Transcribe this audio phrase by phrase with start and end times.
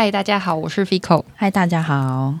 [0.00, 1.22] 嗨，大家好，我是 Fico。
[1.36, 2.32] 嗨，大家好，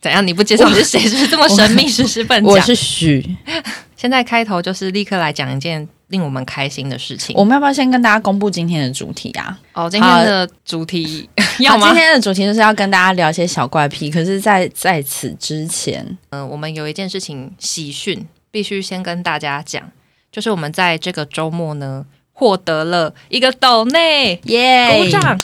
[0.00, 0.24] 怎样？
[0.24, 1.00] 你不介绍你是谁？
[1.00, 1.88] 是不是这么神秘？
[1.88, 3.36] 是不是笨我是许。
[3.98, 7.34] 现在开头就是立刻来讲一件令我们开心的事情。
[7.36, 9.58] 我们要不要先跟大家公布今天的主题啊？
[9.72, 11.28] 哦，今天的主题
[11.58, 11.88] 要吗？
[11.88, 14.08] 今天的主题就是要跟大家聊一些小怪癖。
[14.08, 19.82] 可是，在在此之前，嗯、我们有一件事情喜讯，必须先跟大家讲，
[20.30, 25.40] 就是我们在这个周末呢，获得了一个斗内，耶鼓掌，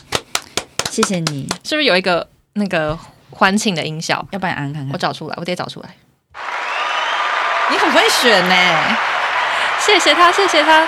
[0.99, 1.47] 谢谢你。
[1.63, 2.99] 是不是有一个那个
[3.31, 4.27] 欢庆的音效？
[4.33, 5.89] 要不然安看看，我找出来，我得找出来。
[7.71, 8.97] 你很会选呢。
[9.79, 10.85] 谢谢他，谢谢他。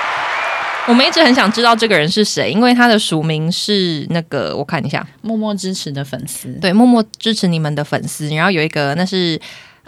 [0.88, 8.28] 我们一直很想知道这个人是谁，因为他的署名是那个，我看一下，默默支持的粉丝，对，默默支持你们的粉丝。
[8.30, 9.40] 然后有一个，那是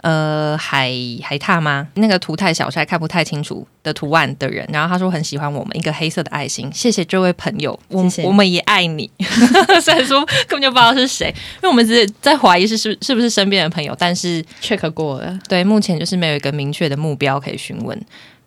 [0.03, 0.91] 呃海
[1.23, 1.87] 海獭吗？
[1.95, 4.67] 那个图太小，所以看不太清楚的图案的人。
[4.71, 6.69] 然后他说很喜欢我们，一个黑色的爱心。
[6.73, 9.09] 谢谢这位朋友，我谢谢我们也爱你。
[9.81, 15.39] 虽然说根本就不知道是谁，因为我们只是在怀疑是是是不是身边的朋友，但是 check 过了。
[15.47, 17.99] 对，目前就是没有一个明确的目标可以询问。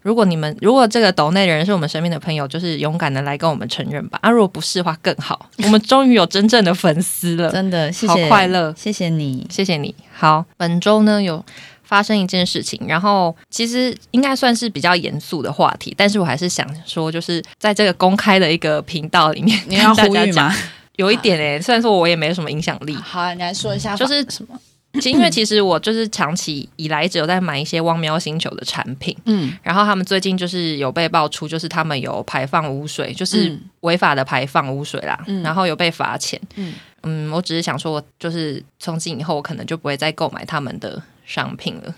[0.06, 4.16] 如果你们如果这个岛内的人是我们身边的朋友，就是勇敢的来跟我们承认吧。
[4.22, 9.44] 啊，如果不是的话更好， 我们终于有真正的粉丝了，真的，谢好谢，快乐，谢谢你。
[9.50, 9.92] 谢谢你。
[10.14, 11.44] 好，本周呢有
[11.82, 20.54] 发生一件事情，然后其实应该算是比较严肃的话题，但是我还是想说，就是在这个公开的一个频道里面，你要呼吁吗？
[20.94, 24.56] 有一点诶、虽然说我也没什么影响力，好啊，你来说一下，就是什么？
[24.94, 29.14] 其实因为其实我就是长期以来一直有在买一些汪喵星球的产品。
[29.26, 36.40] 嗯，然后他们最近就是有被爆出，就是他们有排放污水，就是嗯违法的排放污水啦，嗯然后有被罚钱。
[36.54, 41.94] 嗯嗯我只是想说，我就是从今以后，我可能就不会再购买他们的商品了。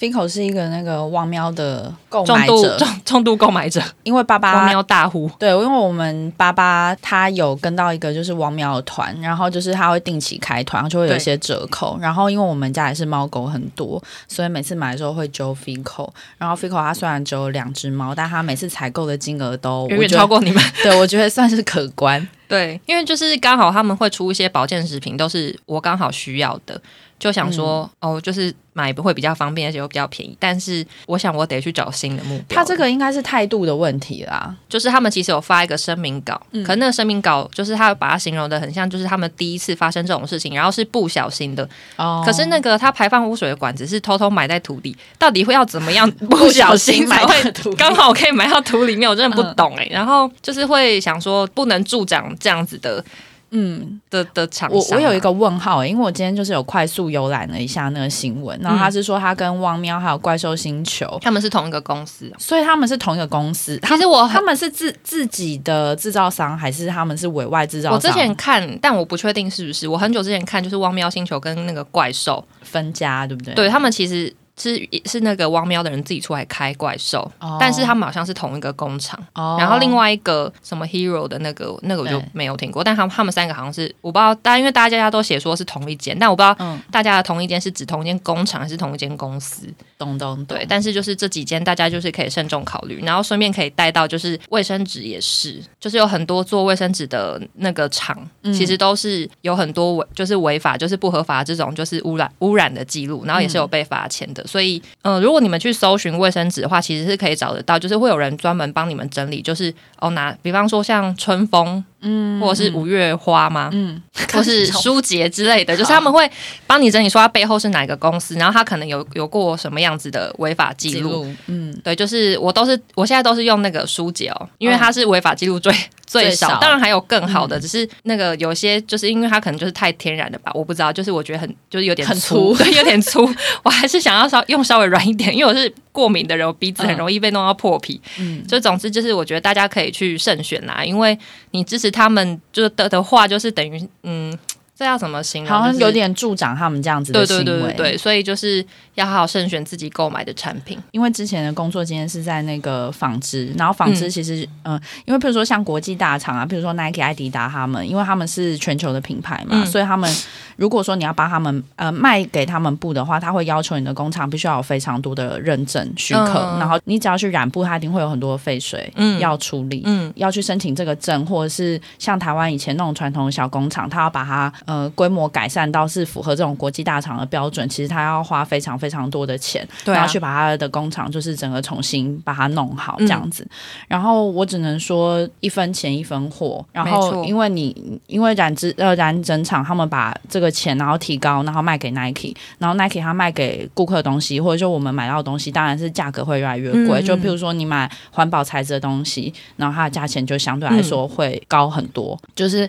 [0.00, 5.30] Fico 是一个那个汪喵的购买者，重重度购买者，因为爸汪爸喵大户。
[5.38, 11.98] 对，因为我们爸爸他有跟到一个就是汪喵的团，然后就是他会定期开团，就会有一些折扣。
[12.00, 16.08] 然后因为我们家也是猫狗很多，所以每次买的时候会揪 Fico。
[16.38, 22.26] 然后 Fico 他虽然只有两只猫，但他每次采购的金额都远远超过你们， 对我觉得算是可观。
[22.48, 26.80] 对，因为就是刚好他们会出一些保健食品，都是我刚好需要的，
[27.16, 30.36] 就想说、嗯哦，就是买会比较方便，而且又比较便宜。
[30.38, 32.56] 但是我想我得去找新的目标。
[32.56, 34.54] 他这个应该是态度的问题啦。
[34.68, 41.68] 就是他们其实有发一个声明稿，嗯可是那个声明稿就是他把它形容的很像，就是他们第一次发生这种事情，然后是不小心的。
[41.96, 49.08] 哦可是那个他排放污水的管子是偷偷埋在土里，到底会要怎么样 不小心才埋会在土刚好可以埋到土里面？
[49.08, 53.04] 我真的不嗯懂哎、然后就是会想说，不能助长这样子的
[53.52, 62.32] 嗯，的的厂我商啊、我有一个问号、因为我今天就是有快速浏览了一下那个新闻，然后他是说他跟汪喵还有怪兽星球，他们是同一个公司。
[62.38, 63.78] 所以他们是同一个公司。
[63.82, 67.94] 其实我他们是自自己的制造商，还是他们是委外制造商？
[67.94, 69.88] 我之前看，但我不确定是不是。
[69.88, 73.54] 我很久之前看，就是汪喵星球跟那个怪兽，分家，对不对？
[73.54, 77.56] 对他们其实是是那个汪喵的人自己出来开怪兽，哦。
[77.58, 79.18] 但是他们好像是同一个工厂。
[79.34, 79.56] 哦。
[79.58, 89.66] 然后另外一个什么 Hero 的那个那个我就没有听过，但他们他们三个好像是我不知道，大家因为大家都写说是同一间，但我不知道嗯，大家的同一间是指同一间工厂还是同一间公司。
[89.98, 90.56] 懂懂懂。
[90.56, 98.52] 对，，但是就是这几间大家就是可以慎重考虑，然后顺便可以带到就是卫生纸也是，就是有很多做卫生纸的那个厂，嗯。
[98.52, 104.46] 其实都是有很多违就是违法就是不合法这种就是污染污染的记录，然后也是有被罚钱的。
[104.50, 113.70] 所以，呃，如果你们去搜寻卫生纸的话，其实是可以找得到，就是会有人专门帮你们整理，就是哦拿，比方说像春风，嗯，或者是五月花吗？
[113.72, 114.02] 嗯，
[114.32, 116.28] 或是舒洁之类的，就是他们会
[116.66, 121.24] 帮你整理说它背后是哪个公司，然后他可能有有过什么样子的违法记录。
[121.46, 125.72] 嗯，对，就是我都是我现在都是用那个舒洁哦，因为它是违法记录最、
[126.10, 133.28] 最少当然还有更好的，只是那个有些就是因为它可能就是太天然的吧，我不知道，就是我觉得很就是有点很粗，粗 对，有点粗，
[133.62, 138.00] 我还是想要稍用稍微软一点，因为我是过敏的人，我鼻子很容易被弄到破皮。
[138.18, 141.16] 嗯就总之就是我觉得大家可以去慎选啦，因为
[141.52, 144.36] 你支持他们就的的话，就是等于嗯。
[144.80, 145.52] 这要怎么形容？
[145.52, 147.44] 好像有点助长他们这样子的对行为。
[147.44, 150.78] 对对对对，所以就是要好好慎选自己购买的产品。
[150.92, 160.10] 因为之前的工作经验是在那个纺织，然后纺织其实，嗯、因为比如说像国际大厂啊，比如说 Nike、艾迪达他们，因为他们是全球的品牌嘛，嗯所以他们
[160.56, 169.82] 如果说你要帮他们呃卖给他们布的话，他会要求你的工厂必须要有非常多的认证许可，嗯然后你只要去染布，它一定会有很多废水嗯要处理。
[169.84, 183.44] 嗯要去申请这个证，或者是像台湾以前那种传统的小工厂，他要把它呃规模改善到是符合这种国际大厂的标准，其实它要花非常非常多的钱，对啊然后去把它的工厂就是整个重新把它弄好嗯这样子。
[183.88, 187.74] 然后我只能说一分钱一分货，然后因为你
[188.06, 197.00] 因为染织呃染整厂他们把这个钱然后提高，然后卖给 Nike，然后 Nike 它卖给顾客的东西，或者说我们买到的东西，当然是价格会越来越贵。
[197.00, 202.16] 嗯就譬如说你买环保材质的东西，然后它的价钱就相对来说会高很多。
[202.36, 202.68] 就是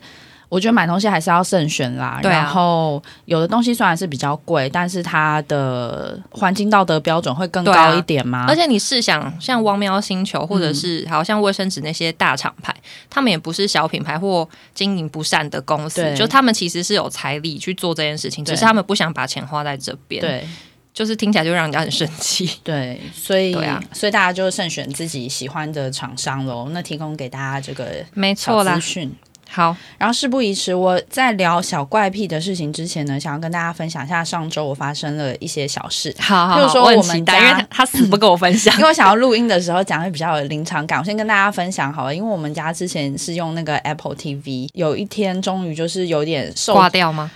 [0.51, 2.19] 我觉得买东西还是要慎选啦。
[2.21, 8.45] 对啊然后有的东西虽然是比较贵，但是它的环境道德标准会更高一点嘛。
[8.49, 12.75] 而且你试想，像汪喵星球，或嗯者是好像卫生纸那些大厂牌，
[13.09, 14.45] 他们也不是小品牌或
[14.75, 20.45] 经营不善的公司，就他们其实是有财力去做这件事情，只是他们不想把钱花在这边。，对
[20.93, 22.51] 就是听起来就让人家很生气。
[22.65, 26.67] 对，所以、对啊所以大家就慎选自己喜欢的厂商喽。
[26.71, 29.15] 那提供给大家这个没小错啦资，讯。
[29.53, 36.15] 好，然后事不宜迟，我在聊小怪癖的事情之前呢，想要跟大家分享一下上周我发生了一些小事。
[36.17, 38.81] 好好好，就是说我很期待，家因为他他死不跟我分享 因。
[38.81, 42.15] 为我想要录音的时候讲会比较有临场感，我先跟大家分享好了。
[42.15, 47.29] 因为我们家之前是用那个 Apple TV，有一天终于就是有点受挂掉吗？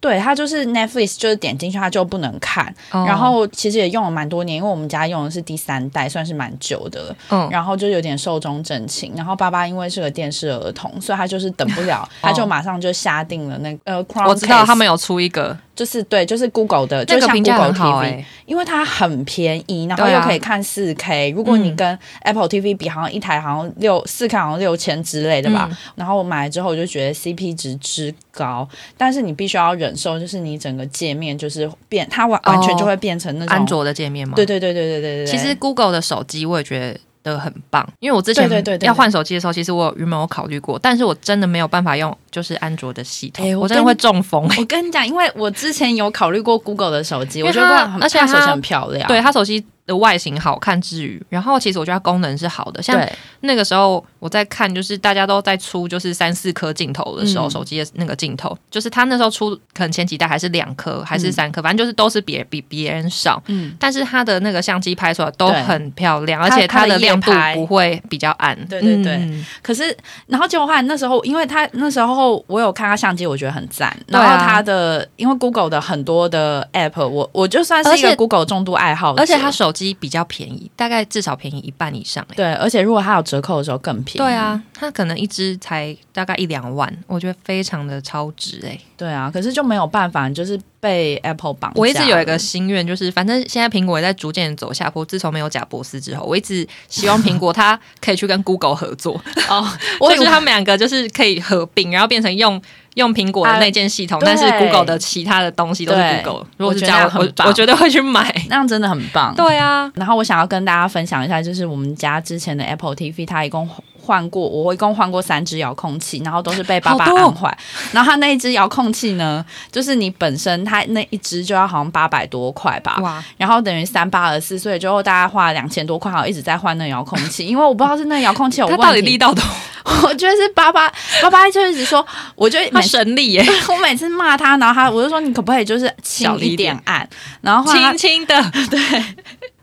[0.00, 2.74] 对它就是 Netflix，就是点进去它就不能看。
[2.90, 7.16] 哦然后其实也用了蛮多年，因为我们家用的是第三代，算是蛮久的了。
[7.28, 9.12] 嗯，然后就有点寿终正寝。
[9.14, 21.30] 然后爸爸因为是个电视儿童，所以他就是等不了， 他就马上就下定了那个呃我知道他们有出一个，就是对，就是 Google 的，就像 Google TV，因为它很便宜，然后又可以看四 K。
[21.30, 25.70] 如果你跟 Apple TV 比，好像一台好像六四 K，好像六千之类的吧。
[25.94, 28.68] 然后我买了之后，我就觉得 C P 值之高，
[28.98, 34.34] 但是你必须要忍受，就是你整个界面就是变，它完完全就会变成那种安卓的界面吗？
[34.36, 35.26] 对对对对对对对。
[35.26, 37.00] 其实 Google 的手机我也觉得。
[37.24, 38.48] 很棒，因为我之前
[38.80, 44.48] 要换手机的时候，其实我有原本有考虑过，但是我真的没有办法用就是安卓的系统，哎我我真的会中风。
[44.58, 47.68] 我跟你讲，因为我之前有考虑过 Google 的手机， 我觉得
[48.00, 49.06] 而且它它手机很漂亮。
[49.06, 53.04] 对它手机的外形好看之余，然后其实我觉得它功能是好的，像
[53.40, 57.50] 那个时候我在看，就是大家都在出就是三四颗镜头的时候，嗯。
[57.50, 61.32] 手机的那个镜头，就是它那时候出可能前几代还是两颗还是嗯。
[61.32, 68.56] 三颗，反正就是都是别比别人少，嗯，但是它的那个相机拍出来都很漂亮，而且它它的亮度不会比较暗。
[68.66, 69.44] 对对对嗯。
[69.62, 69.96] 可是，
[70.26, 73.96] 然后结果后来那时候，因为他那时候我有看他相机，我觉得很赞。
[74.06, 82.34] 然后他的，因为 Google 的很多的 App，我我就算是一个 Google 重度爱好者，而且它手机比较便宜，大概至少便宜一半以上、欸。
[82.34, 84.18] 对，而且如果它有折扣的时候更便宜。
[84.18, 91.80] 对，啊，它可能一支才大概一两万，我觉得非常的超值哎、对啊，可是就没有办法，就是被 Apple 绑架。
[91.80, 95.04] 我一直有一个心愿，就是反正现在苹果也在逐渐走下坡。
[95.04, 99.66] 自从没有贾博士之后，我一直希望苹果它可以去跟 Google 合作， 哦，
[100.00, 102.60] 我以为或者是他们两个就是可以合并，然后变成用
[102.94, 106.46] 用苹果的那件系统，啊但是对 Google 的其他的东西都是对 Google。
[106.56, 108.34] 如果是这样，我我绝对会去买。
[108.48, 109.34] 那样真的很棒。
[109.34, 113.68] 对啊，然后我想要跟大家分享一下，就是我们家之前的 Apple TV，它一共
[114.00, 117.56] 换过，我一共换过三只遥控器，然后都是被爸爸按坏。
[117.92, 128.82] 然后他那一只遥控器呢，就是你本身他那一只就要好像八百多块吧，然后等于三八二四，所以最后大概花了两千多块，然后一直在换那个遥控器， 因为我不知道是那个遥控器有问题。
[128.82, 129.44] 到底力道多？
[130.02, 130.92] 我觉得是爸爸，
[131.22, 137.08] 爸爸就一直说，我就它每次神力耶， 我每次骂他，然后他我就说你可不可以就是轻一小力一点点按，
[137.40, 138.34] 然后轻轻的。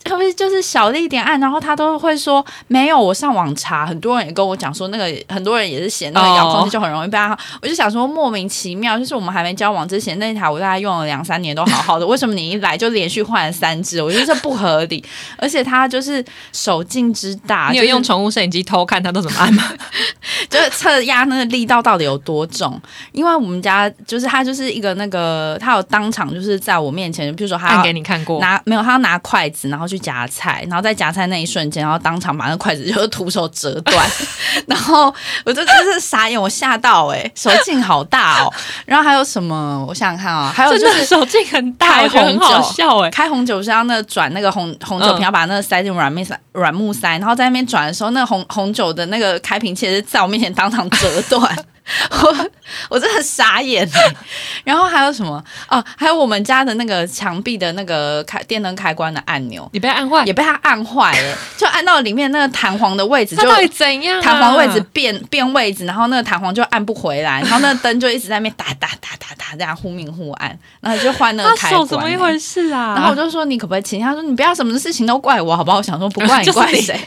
[0.08, 2.98] 特别就是小力一点按，然后他都会说没有。
[2.98, 7.38] 我上网查，很多人也跟我讲说，那个很多人也是嫌那个遥控器就很容易被他。
[7.62, 14.02] 我就想说莫名其妙，就是我们还没交往之前那一台，我大概用了两三年都好好的，为什么你一来就连续换了三只？
[14.02, 15.04] 我觉得这不合理。
[15.38, 19.64] 而且他就是手劲之大， 你有用宠物摄影机偷看他都怎么按吗？
[20.50, 22.82] 就是测压那个力道到底有多重？
[23.12, 28.40] 因为我们家就是他就是一个那个，他有当场就是在我面前，比如说他给你看过。
[28.40, 34.10] 拿没有，他要拿筷子，然后去夹菜，然后在夹菜那一瞬间，然后当场把那筷子就是徒手折断，
[34.68, 35.14] 然后
[35.46, 38.54] 我就真是傻眼，我吓到哎、手劲好大哦。
[38.86, 39.86] 然后还有什么？
[39.88, 43.10] 我想想看啊、还有就是手劲很大，开我觉得很好笑哎。
[43.10, 51.58] 开红酒是要那个转那个红红酒瓶，嗯要把那个塞进软木塞软木塞，然后在那边转的时候，那个红红酒的那个开瓶器是在我面前当场折断。
[52.12, 52.50] 我
[52.90, 54.16] 我真的傻眼欸
[54.66, 55.84] 然后还有什么哦？
[55.98, 64.22] 还有我们家的那个墙壁的那个开电灯开关的按钮，你被按坏，也被他按坏了， 就按到里面那个弹簧的位置就它到底怎样啊？
[64.22, 72.96] 弹簧位置变变位置，然后那个弹簧就按不回来，然后那个灯就一直在那边打打打打打，这样忽明忽暗，然后就换那个开关、怎么一回事啊？
[72.96, 74.02] 然后我就说你可不可以请？
[74.02, 75.78] 他说你不要什么事情都怪我，好不好？
[75.78, 77.00] 我想说不怪你怪谁？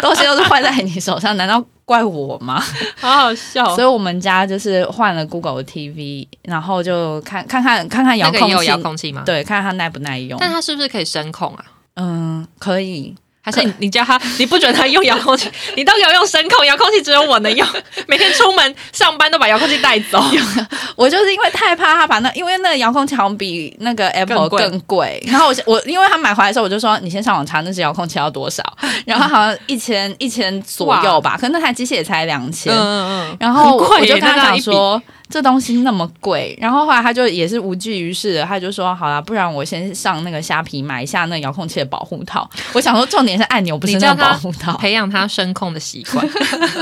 [0.00, 2.62] 东西都是坏在你手上，难道怪我吗？
[3.00, 10.38] 好好笑 所以我们家就是换了 Google TV，然后就看看看看看遥控器，那个有遥控器吗？，对，看看它耐不耐用。
[10.40, 11.64] 但它是不是可以声控啊？
[11.96, 13.14] 嗯，可以。
[13.44, 17.68] 还是你你叫他，你不准他用遥控器，你都给我用声控，遥控器只有我能用，
[18.08, 20.24] 每天出门上班都把遥控器带走。
[20.96, 25.22] 我就是因为太怕他把那，因为那个遥控器好像比那个 Apple 更贵。
[25.26, 28.62] 然后我我因为他买回来的时候，我就说你先上网查那只遥控器要多少，
[29.04, 32.72] 然后好像一千一千左右吧，可能那台机器也才两千。
[32.72, 35.00] 嗯嗯然后我就跟他讲说，
[35.34, 42.48] 这东西那么贵，然后后来他就也是无济于事的，他就说好啦，不然我先上那个虾皮买一下那遥控器的保护套。
[42.72, 44.78] 我想说重点是按钮，不是那个你叫他保护套。
[44.78, 46.24] 培养他声控的习惯。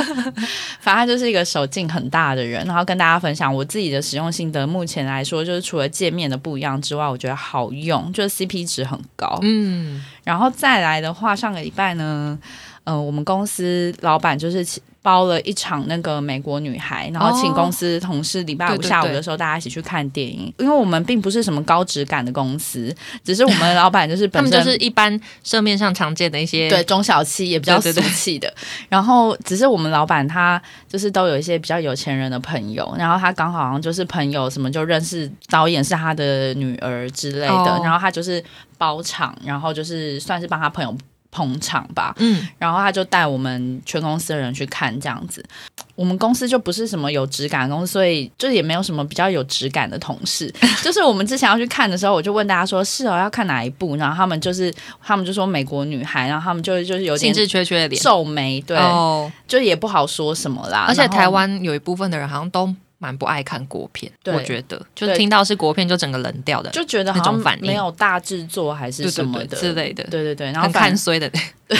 [0.81, 4.67] 反正他就是一个手劲很大的人，然后跟大家分享我自己的使用心得。
[4.67, 9.39] 目前来说，就是除了界面的不一样之外，我觉得好用，就是 CP 值很高。
[9.41, 12.39] 嗯，然后再来的话，上个礼拜呢，
[12.85, 20.53] 呃，我们公司老板就是请包了一场那个美国女孩，然后请哦公司同事礼拜五下午的时候大家一起去看电影。
[20.59, 28.53] 因为我们并不是什么高质感的公司，只是我们老板就是 他们本身就是一般社面上常见的一些对中小企也比较俗气的，
[28.89, 37.81] 然后只是我们老板他就是都有一些比较有钱人的朋友，然后他刚好好像就是朋友什么就认识导演是他的女儿之类的，哦。
[37.83, 38.43] 然后他就是
[38.79, 40.97] 包场，然后就是算是帮他朋友
[41.33, 45.45] 捧场吧，嗯，然后他就带我们全公司的人去看这样子。
[45.95, 50.53] 我们公司就不是什么有质感的公司，所以就也没有什么比较有质感的同事。
[50.83, 54.73] 就是我们之前要去看的时候，我就问大家说：“是哦，要看哪一部？”然后他们就是
[55.03, 58.03] 他们就说《美国女孩》，然后他们就就是有点兴致缺缺的脸。
[58.03, 60.85] 皱眉，对，哦，就也不好说什么啦。
[60.89, 71.29] 而且台湾有一部分的人好像都蛮不爱看国片，对我觉得就对听到是国片就整个冷掉的，就觉得好像没有大制作还是什么的之类的，对对对，然后很看衰的，
[71.67, 71.77] 对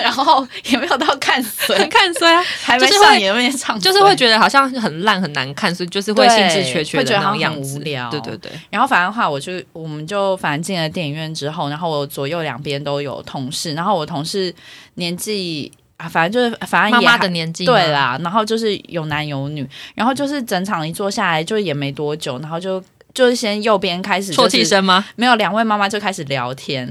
[0.00, 8.08] 然后也没有到看衰很， 看衰啊， 还没上演面唱，就是会觉得好像很烂很难看，所以就是会对兴致缺缺的那种样子，很无聊。
[8.10, 14.54] 对对对，然后反正的话，我就我们就反正进了电影院之后，然后我左右两边都有同事，然后我同事
[14.94, 25.04] 年纪啊，反正就是反正妈妈也还的年纪对，啦，然后就是有男有女，然后就是整场一坐下来就也没多久，然后就就是先右边开始、啜泣，声吗？
[25.16, 26.90] 没有两位妈妈就开始聊天，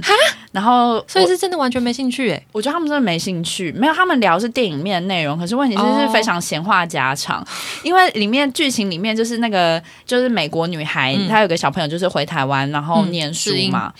[0.51, 7.43] 然后所以是真的完全没兴趣哎，我觉得他们真的没兴趣，没有他们聊是电影面的内容，可是问题是哦是非常闲话家常，
[7.83, 11.27] 因为里面剧情里面就是那个就是美国女孩，嗯。
[11.29, 13.93] 她有个小朋友就是回台湾然后嗯念书嘛，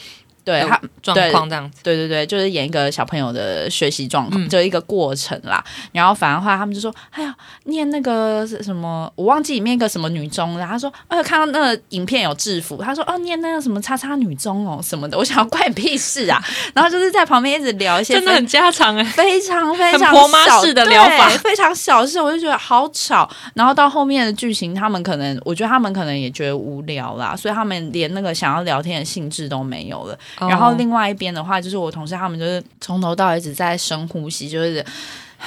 [0.50, 5.64] 对有她状况这样子，对对对，就是演一个小朋友的学习状况，嗯就一个过程啦。
[5.92, 16.42] 然后反而话他们就说：“哎呀，念那个什么，我忘记里面一个什么女中了。”他说：“哎，看到那个影片有制服，他说哦，念那个什么叉叉女中哦什么的。”我想关你屁事啊！
[16.74, 23.30] 然后就是在旁边一直聊一些真的很家常哎，非常非常很婆妈小式的疗法非常小事，我就觉得好吵。
[23.54, 30.18] 然后到后面的剧情，他们可能，我觉得他们可能也觉得无聊啦，所以他们连那个想要聊天的兴致都没有了。
[30.40, 34.86] 然后哦另外一边的话，就是我同事他们就是从头到尾一直在深呼吸，就是。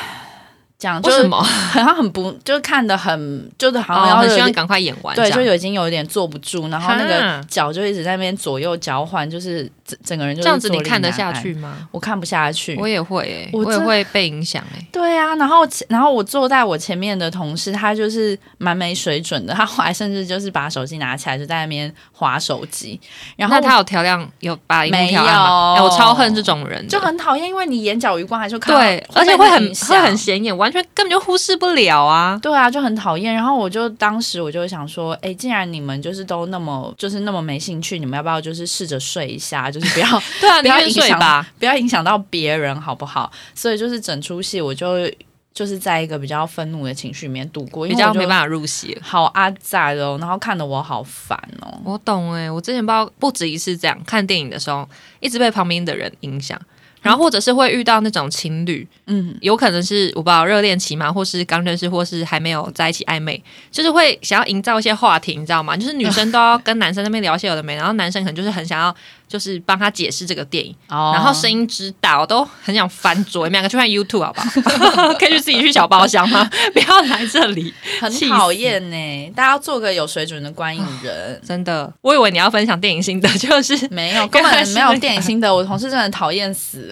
[0.79, 1.29] 这样就是？
[1.29, 1.45] 好
[1.75, 11.13] 像很不，就是看的很，就是好像很希望赶快演完，对，就有已经有一点坐不住，然后那个脚就一直在那边左右交换，就是整整个人就这样子，你看得？
[11.13, 11.87] 下去吗？
[11.91, 14.87] 我看不下去，我也会诶，我也会被影响哎。
[14.91, 15.59] 对啊，然后
[15.89, 22.99] 然后我坐在我前面的同事，他就是蛮没水准的， 他后来甚至就是把手机拿起来就在那边划手机，
[23.37, 25.77] 然后那他有调亮，有把荧幕没调？
[25.77, 32.39] 有超恨这种人，就很讨厌，因为你眼角余光还是看对，而且会很会很显眼，完全根本就忽视不了啊。
[32.41, 33.35] 对啊，就很讨厌。
[33.35, 40.07] 然后我就当时我就想说，哎，既然你们就是都那么就是那么没兴趣，你们要不要就是试着睡一下，就是不要
[40.41, 41.47] 对啊，不要影响吧。
[41.59, 43.31] 不要影响到别人，好不好？
[43.55, 45.11] 所以就是整出戏我就
[45.55, 48.97] 就是在一个比较愤怒的情绪里面度过，比较没办法入戏。
[49.03, 51.79] 好阿仔哦，然后看得我好烦哦。
[51.85, 54.89] 我懂诶，我之前不知道不止一次这样看电影的时候，
[55.21, 56.59] 一直被旁边的人影响，
[57.03, 65.77] 然后或者是会遇到那种情侣，嗯，有可能是我不知道热恋期嘛，或是刚认识，或是还没有在一起暧昧，就是会想要营造一些话题，你知道吗？
[65.77, 68.95] 就是女生 都要跟男生那边聊些有的没，然后男生可能就是很想要，
[69.29, 73.47] 就是帮他解释这个电影，哦然后声音指导，我都很想翻桌。
[73.47, 75.13] 你们两个去看 YouTube 好不好？
[75.19, 76.49] 可以去自己去小包厢吗？
[76.73, 79.33] 不要来这里， 很气讨厌呢。
[79.35, 81.41] 大家要做个有水准的观影人。
[81.47, 81.93] 真的。
[82.01, 85.53] 我以为你要分享电影心得，就是没有，根本没有电影心得。
[85.53, 86.79] 我同事真的讨厌死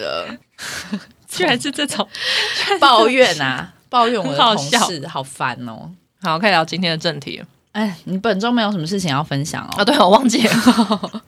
[1.27, 2.07] 居然是这种。
[2.79, 5.89] 抱怨啊， 抱怨我的同很好笑事，好烦哦。
[6.21, 7.45] 好，可以聊今天的正题了。
[7.71, 9.69] 哎，你本周没有什么事情要分享哦？
[9.77, 11.21] 啊，对，我忘记了。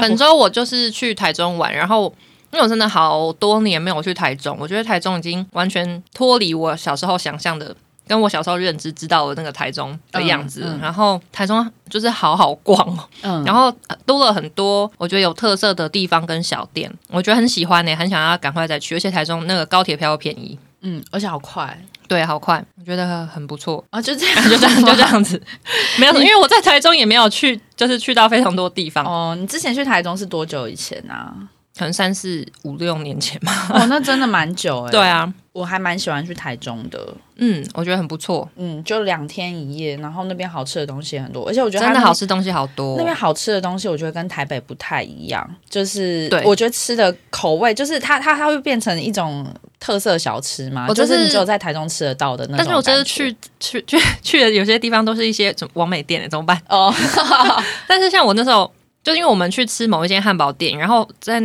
[0.00, 2.04] 本周我就是去台中玩，然后
[2.52, 7.74] 因为我真的好多年没有去台中，我觉得台中已经完全脱离我小时候想象的，
[8.06, 10.62] 跟我小时候认知知道的那个台中的样子。
[10.64, 18.94] 嗯嗯然后台中就是好好逛哦，嗯然后呃多了很多我觉得有特色的地方跟小店，我觉得很喜欢呢、很想要赶快再去。
[18.96, 21.78] 而且台中那个高铁票又便宜，嗯，而且好快
[22.08, 23.82] 对，好快，我觉得很不错。
[23.88, 25.00] 啊， 就这样，就这样，就这。
[25.00, 25.40] 样子，
[25.98, 31.32] 没有，因为我在台中也没有去，就是去到非常多地方，哦，你之前去台中是多久以前啊？
[31.78, 33.66] 可能三四五六年前吧。
[33.70, 34.90] 哦，那真的蛮久哎。
[34.92, 37.14] 对，啊，我还蛮喜欢去台中的。
[37.36, 42.96] 嗯，我觉得很不错，嗯，就两天一夜，然后那边好吃的东西很多，而且我觉得真的好吃东西好多。
[42.96, 49.44] 那边好吃的东西，我觉得跟台北不太一样，就是对我觉得吃的口味，就是它它它会变成一种
[49.80, 52.58] 特色小吃嘛，就是你只有在台中吃得到的那种。
[52.58, 56.60] 但是我这次去去去 去的有些地方都是一些什么完美店，怎么办？
[56.68, 56.94] 哦，
[57.88, 58.70] 但是像我那时候，
[59.02, 61.40] 就因为我们去吃某一间汉堡店，然后在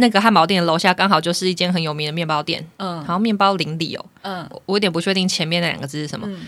[0.00, 6.26] 那个汉堡店楼下刚好就是一间很有名的面包店，嗯好像面包邻里哦，嗯我我有点不确定前面那两个字是什么。
[6.28, 6.40] 嗯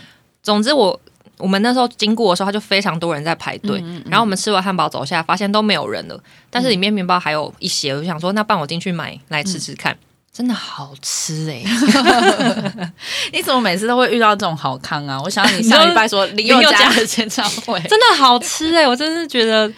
[0.43, 0.99] 总之我。
[1.39, 3.81] 我们那时候经过的时候，他就非常多人在排队。
[3.81, 9.97] 嗯嗯嗯然后我们吃完汉堡走下来，发现都没有人了，但是里面面包还有一些，我就想说，那帮我进去买来吃吃看，
[10.33, 11.65] 真的好吃哎、
[13.33, 15.21] 你怎么每次都会遇到这种好康啊？
[15.25, 19.69] 我想你上礼拜说林宥嘉的演唱会， 真的好吃哎、我真是觉得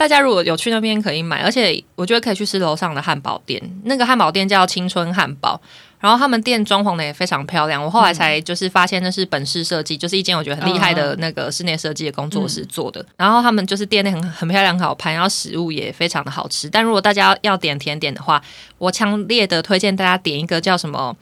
[0.00, 5.60] 大家如果有去那边可以买，而且我觉得可以去吃楼上的汉堡店，那个汉堡店叫青春汉堡。
[5.98, 13.04] 然后他们店装潢的也非常漂亮，我后来才就是发现那是本市设计，就是一间我觉得很厉害的那个室内设计的工作室做的。
[13.18, 16.70] 然后他们就是店内很很漂亮、很好拍，然后食物也非常的好吃。
[16.70, 18.42] 但如果大家要点甜点的话，
[18.78, 21.14] 我强烈的推荐大家点一个叫什么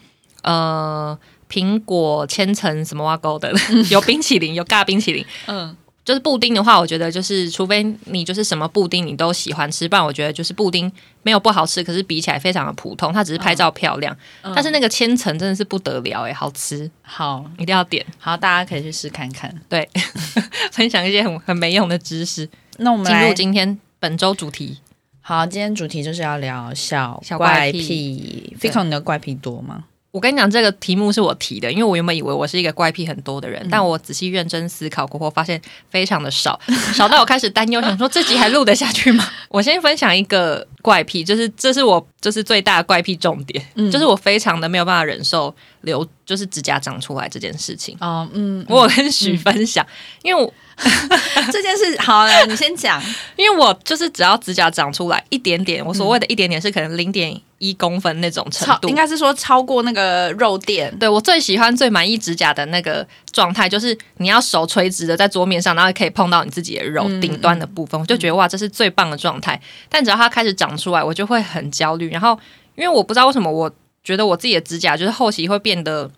[0.43, 1.19] 呃
[1.51, 3.53] 苹果千层什么挖沟的，
[3.91, 5.27] 有冰淇淋，有尬冰淇淋。
[5.47, 5.77] 嗯
[6.09, 10.91] 就是布丁的话，我觉得就是除非你就是什么布丁你都喜欢吃，不然我觉得就是布丁
[11.23, 14.17] 没有不好吃，可是比起来非常的普通，它只是拍照漂亮。
[14.41, 18.03] 嗯但是那个千层真的是不得了诶，好吃，好一定要点。
[18.17, 19.55] 好，大家可以去试看看。
[19.69, 19.87] 对，
[20.73, 22.49] 分享一些很很没用的知识。
[22.79, 24.79] 那我们进入今天本周主题，
[25.21, 28.57] 好，今天主题就是要聊小小怪怪癖癖。
[28.57, 29.85] f i c o 你的怪癖多吗？
[30.11, 36.59] 我跟你讲，这个题目是我提的，因为我原本以为我是一个怪癖很多的人，但我仔细认真思考过后，发现非常的少，
[36.95, 39.29] 少到我开始担忧，想说这集还录得下去吗？
[39.51, 47.97] 我先分享一个怪癖，就是这是我就是最大的怪癖重点，嗯就是我非常的没有办法忍受留就是指甲长出来这件事情。
[48.01, 49.87] 哦，嗯，我有跟许分享，
[50.23, 50.53] 因为我
[51.53, 53.03] 这件事好了，你先讲。
[53.37, 60.97] 因为我就是只要指甲长出来一点点，我所谓的一点点是可能零点一公分那种程度，应该是说超过那个肉垫。
[60.99, 69.61] 对我最喜欢、最满意指甲的那个状态，就是你要手垂直的在桌面上，然后可以碰到你自己的肉嗯顶端的部分，我就觉得哇，这是最棒的状态。
[69.89, 72.11] 但只要它开始长出来，我就会很焦虑。
[72.11, 72.39] 然后，
[72.77, 73.71] 因为我不知道为什么，我
[74.03, 76.11] 觉得我自己的指甲就是后期会变得。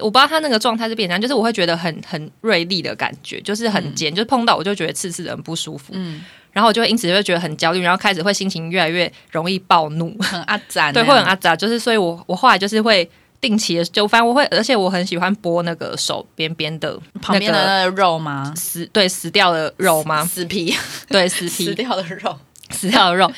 [0.00, 6.20] 我不知道它那个状态是变成就是我会觉得很很锐利的感觉，就是很尖，就是碰到我就觉得刺刺的很不舒服，嗯，
[6.58, 13.08] 然后我就会因此就会觉得很焦虑，然后开始会心情越来越容易暴怒，很阿杂， 对，会很阿杂，就是所以我我后来就是会
[13.40, 18.52] 定期的，就反正我会，而且我很喜欢剥那个手边边的旁边的那个肉吗？
[18.56, 20.24] 死对死掉的肉吗？
[20.24, 20.76] 死皮，
[21.08, 22.36] 对，死皮 死掉的肉。
[22.70, 23.30] 死掉的肉。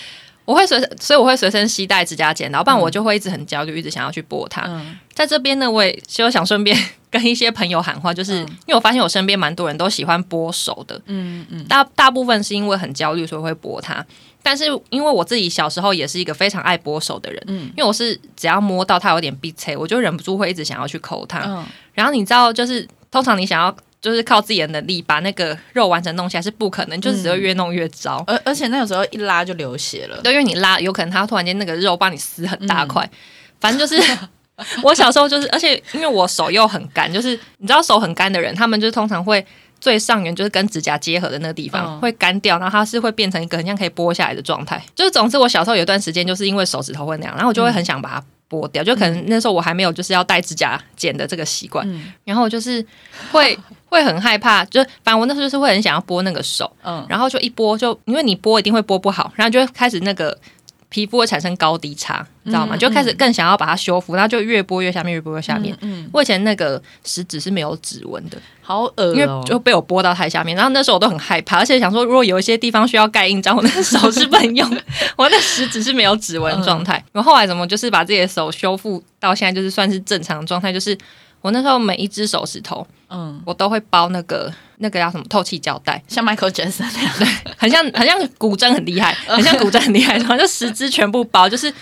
[0.50, 4.62] 我会随，所以我会随身携带指甲剪刀，不然我就会一直很焦虑，一直想要去剥它。
[4.66, 6.74] 嗯在这边呢，我也就想顺便
[7.10, 14.04] 跟一些朋友喊话，就是、嗯因为我发现我身边蛮多人都喜欢剥手的，嗯嗯大大部分是因为很焦虑，所以会剥它。
[14.42, 21.40] 但是因为我自己小时候也是一个非常爱剥手的人，嗯因为我是只要摸到它有点闭塞，我就忍不住会一直想要去抠它。
[21.46, 28.22] 嗯，然后你知道，就是通常你想要就是靠自己的能力把那个肉完整弄起来是不可能，就是只会越弄越糟。
[28.26, 30.20] 而而且那有时候一拉就流血了。
[30.22, 33.08] 对，因为你拉，有可能它突然间那个肉帮你撕很大块，
[33.60, 34.02] 反正就是。
[34.82, 39.42] 我小时候就是，而且因为我手又很干，就是你知道手很干的人，他们就通常会
[39.80, 44.78] 最上缘就是跟指甲结合的那个地方、嗯会干掉，然后它是会变成一个很像可以剥下来的状态。
[44.94, 52.84] 就是总之，我小时候有一段时间就是因为手指头会那样，然后我就会很想把它剥掉，就可能那时候我还没有就是要戴指甲剪的这个习惯，嗯然后就是
[53.32, 53.58] 会
[53.90, 60.36] 会很害怕，就反正我那时候就是会很想要拨那个手，嗯然后就一拨就因为你拨一定会拨不好，然后就会开始那个
[60.88, 62.74] 皮肤会产生高低差，你知道吗？
[62.74, 65.76] 嗯就开始更想要把它修复，然后就越拨越下面，越拨越下面。
[65.80, 74.68] 嗯，嗯我以前那个食指是没有指纹的，好恶因为哦，就被我拨到太下面，然后那时候我都很害怕，而且想说如果有一些地方需要盖印章，我那个手是不能用，
[75.16, 77.02] 我那食指是没有指纹的状态。
[77.12, 80.96] 我后后来怎么就是把自己的手修复到现在就是算是正常的状态，就是
[81.40, 87.26] 我那时候每一只手指头嗯，我都会包那个那个叫什么透气胶带，像 Michael Jackson 那样， 对
[87.56, 91.72] 很像很像古筝很厉害，很像古筝很厉害，然后就十只全部包，就是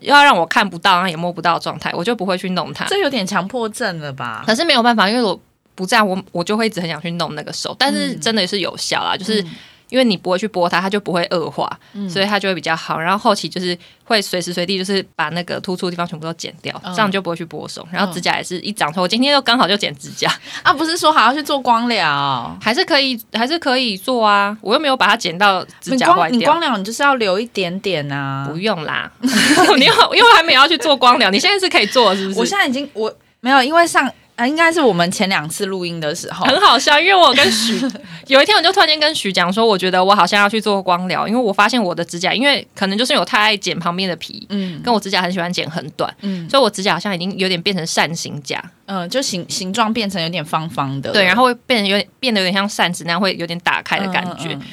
[0.00, 2.84] 要让我看不到，然后也摸不到的状态，我就不会去弄它。
[2.86, 4.44] 这有点强迫症了吧？
[4.46, 5.38] 可是没有办法，因为我
[5.74, 8.20] 不这样，我我就会一直很想去弄那个手，但是嗯。
[8.20, 9.50] 真的是有效啦，就是嗯
[9.88, 13.00] 因为你不会去剥它，它就不会恶化，嗯所以它就会比较好。
[13.00, 17.86] 然后后期就是会随时随地就是把那个突出的地方全部都剪掉，嗯这样就不会去剥松。
[17.90, 20.30] 然后指甲也是一长出来，我今天就刚好就剪指甲，
[20.62, 22.54] 啊，不是说好要去做光疗？
[22.60, 26.60] 还是可以还是可以做啊，我又没有把它剪到指甲坏掉光你光。
[26.60, 28.56] 疗，你就是要留一点点啊不。
[28.56, 32.40] 用啦， 你又因为还没有要去做光疗，你现在是可以做是不是？
[32.40, 37.80] 我现在已经我没有，因为上啊，应该是我们前两次录音的时候，很好笑，因为我跟许
[38.28, 54.48] 有一天我就突然间跟许讲说，我觉得我好像要去做光疗，因为我发现我的指甲，因为可能就是我太爱剪旁边的皮，嗯跟我指甲很喜欢剪很短，嗯所以我指甲好像已经有点变成扇形甲，嗯，就形形状变成有点方方的，对，然后会变得有点变得有点像扇子那样，会有点打开的感觉。
[54.48, 54.66] 嗯嗯嗯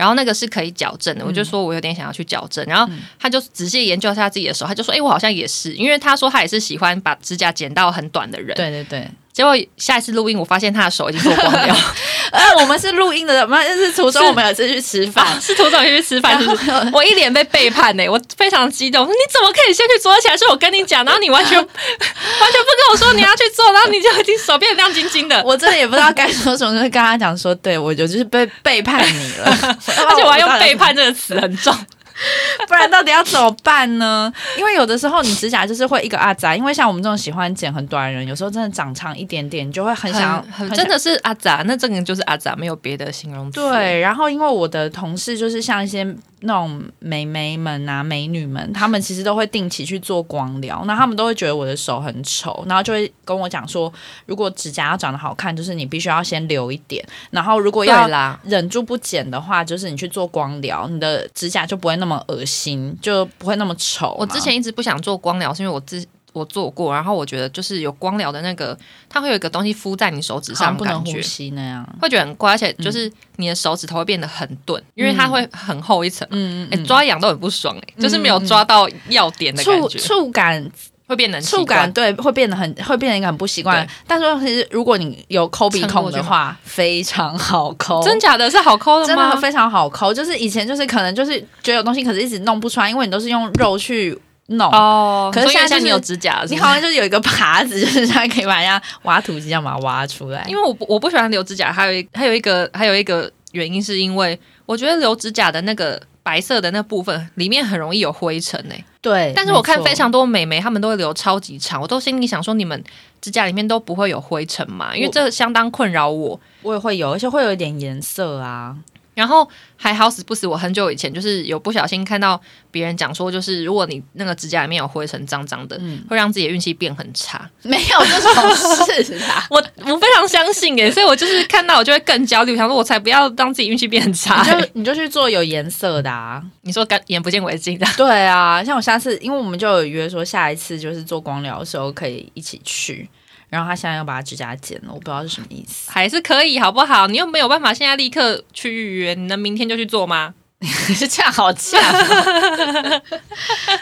[0.00, 9.06] 然后那个是可以矫正的，我就说我有点想要去矫正，然后他就仔细研究一下自己的手，他就说：“哎、我好像也是，因为他说他也是喜欢把指甲剪到很短的人。”对对对。
[9.40, 11.74] 结果下一次录音，我发现他的手已经做光了，
[12.30, 16.70] 呃，我们是录音的，不是是途中我们有次去吃饭， 是涂总去吃饭，是不是？
[16.92, 20.12] 我一脸被背叛呢、我非常激动，说你怎么可以先去做？
[20.12, 31.74] 而且还是我跟你讲，然后你完全 完全不跟我说你要去做，然后你就已经手变得亮晶晶的，我真的也不知道该说什么，就是跟他讲说，对我就就是被背叛你了，而且我还用背叛这个词很重。
[32.68, 34.32] 不然到底要怎么办呢？
[34.58, 46.04] 因为有的时候你指甲就是会一个阿杂，因为像我们这种喜欢剪很短的人，有时候真的长长一点点，你就会很想真的是阿杂，那这个就是阿杂，没有别的形容词。，对，然后因为我的同事就是像一些
[46.40, 53.92] 那种美眉们啊、美女们，她们其实都会定期去做光疗，那她们都会觉得我的手很丑，然后就会跟我讲说，
[54.26, 58.08] 如果指甲要长得好看，就是你必须要先留一点，然后如果要
[58.44, 64.16] 忍住不剪的话，就是你去做光疗，你的指甲就不会那么恶心，就不会那么丑。
[64.18, 68.76] 我之前一直不想做光疗，是因为我自我做过，然后我觉得就是有光疗的那个，
[69.08, 71.86] 它会有一个东西敷在你手指上，不能呼吸那样。
[72.00, 76.26] 会觉得很怪，而且就是你的手指头会变得很钝，因为它会很厚一层。
[76.26, 80.70] 哎、嗯嗯，抓痒都很不爽哎、就是没有抓到要点的感触觉，触感
[81.06, 81.92] 会变得触感。
[81.92, 83.84] 对会变得很会变成一个很不习惯。
[84.06, 89.34] 但是其实如果你有抠鼻孔的话，非常好抠，真假的是好抠的真吗？
[89.34, 90.14] 的非常好抠。
[90.14, 94.16] 就是以前就是可能就是觉得有东西，可是一直弄不出来，因为你都是用肉去
[94.50, 94.70] 弄。
[94.70, 100.44] 哦，可是现在你有指甲你好像就是有一个耙子，就是它可以把人家挖土机这样把它挖出来。
[100.48, 112.84] 因为我不我不喜欢留指甲，还有一还有一个还有一个原因是因为我觉得留指甲的那个白色的那部分里面很容易有灰尘诶、对，但是我看非常多美眉，她们都会留超级长，我都心里想说，你们
[113.20, 114.94] 指甲里面都不会有灰尘嘛？
[114.94, 116.38] 因为这相当困扰我。
[116.62, 118.76] 我也会有，而且会有一点颜色啊。
[119.20, 127.48] 然后还好死不死，我很久以前就是有不小心看到别人讲说，就是如果你那个指甲里面有灰尘脏脏的，嗯，会让自己的运气变很差。
[127.62, 129.46] 没有这种事啦。
[129.50, 134.62] 我我非常相信耶，所以我就是看到我就会更焦虑，想说我才不要让自己运气变很差你。
[134.62, 136.42] 就你就去做有颜色的啊。
[136.62, 143.08] 你说干眼不见为净的，对啊，像我下次，因为我们就有约说下一次就是做光疗的时候可以一起去，
[143.50, 145.90] 然后他现在要把指甲剪了，我不知道是什么意思。
[145.90, 147.06] 还是可以好不好？
[147.08, 150.34] 你又没有办法现在立刻去预约，你能明天就去做吗？
[150.94, 151.80] 是这样好呛、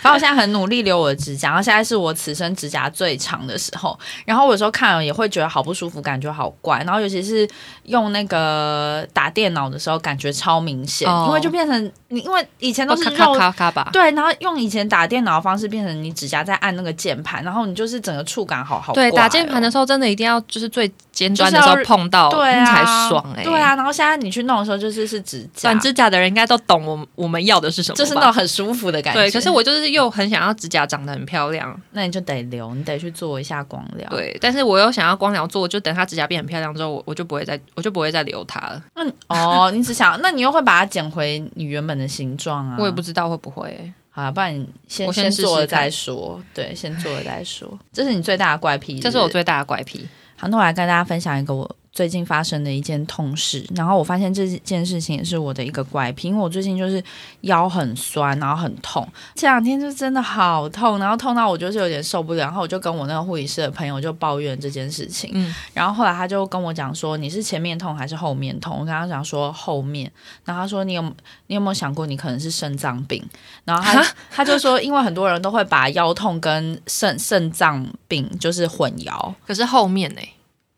[0.01, 3.99] 反正我现在很努力留我的指甲，然后现在是我此生指甲最长的时候。
[4.25, 6.79] 然后我有时候看了也会觉得好不舒服，感觉好怪。
[6.85, 7.49] 然后尤其是
[7.83, 13.91] 用那个打电脑的时候，感觉超明显，哦因为就变成你，因为以前都是咔咔肉咔咔吧。
[13.93, 29.21] 对，然后用以前打电脑的方式变成你指甲在按那个键盘，然后你就是整个触感好好、对，打键盘的哦时候真的一定要就是最尖端的时候碰到，对啊，才爽哎、对，啊，然后现在你去弄的时候，就是是指甲，短指甲的人应该都懂我们我们要的是什么，就是那种很舒服的感觉。
[29.21, 29.31] 对。
[29.31, 34.37] 可是我就是又很想要指甲长得很漂亮，那你就得留，你得去做一下光疗。，对。
[34.41, 38.81] 但是我又想要光疗做，就等它指甲变很漂亮之后，我我就不会再我就不会再留它了。
[38.95, 42.77] 那你哦，你只想，那你又会把它剪回你原本的形状啊？
[42.79, 46.43] 我也不知道会不会、欸好啊，不然你先我先做了再说。
[46.53, 47.79] 对，先做了再说。
[47.93, 50.09] 这是你最大的怪癖，这是我最大的怪癖。
[50.37, 50.49] 好。
[50.49, 57.03] 那我来跟大家分享一个我最近发生的一件痛事，然后我发现这件事情也是我的一个怪癖，因为我最近就是
[57.41, 68.79] 腰很酸，然后很痛，这两天就真的好痛，然后痛到我就是有点受不了，然后我就跟我那个护理师的朋友就抱怨这件事情，嗯，然后后来他就跟我讲说你是前面痛还是后面痛？
[68.79, 70.09] 我跟他讲说后面，
[70.45, 71.03] 然后他说你有
[71.49, 73.21] 你有没有想过你可能是肾脏病？
[73.65, 80.21] 然后他他就说因为很多人都会把腰痛跟肾肾脏病就是混淆，可是后面呢、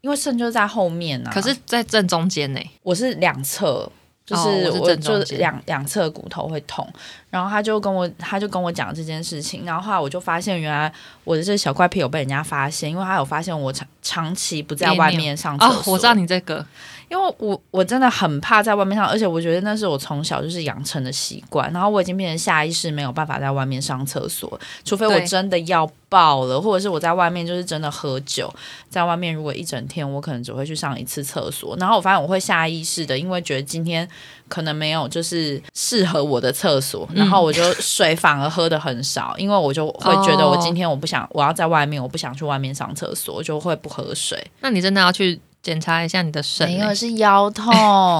[0.01, 1.31] 因为肾就在后面啊。
[1.33, 3.91] 可是在正中间呢、我是两侧，
[4.25, 6.87] 就哦是我就两两侧骨头会痛，
[7.31, 10.93] 然后他就跟我他就跟我讲这件事情，然后后来我就发现原来
[11.25, 16.65] 我的这小怪癖有被人家发现，因为他有发现我长长期不在外面上厕哦，所，我知道你这个，
[17.09, 28.53] 因为我我真的很怕在外面上，而且我觉得那是我从小就是养成的习惯，然后我已经变成下意识没有办法在外面上厕所，除非我真的要爆了，或者是我在外面就是真的喝酒，
[28.91, 34.07] 在外面如果一整天我可能只会去上一次厕所，然后我发现我会下意识的，因为觉得今天
[34.49, 47.73] 可能没有就是适合我的厕所，然后我就水反而喝的很少，因为我就会觉得我今天我不想我要在外面，我不想去外面上厕所，我就会不喝水，那你真的要去检查一下你的肾、欸，没有是腰痛。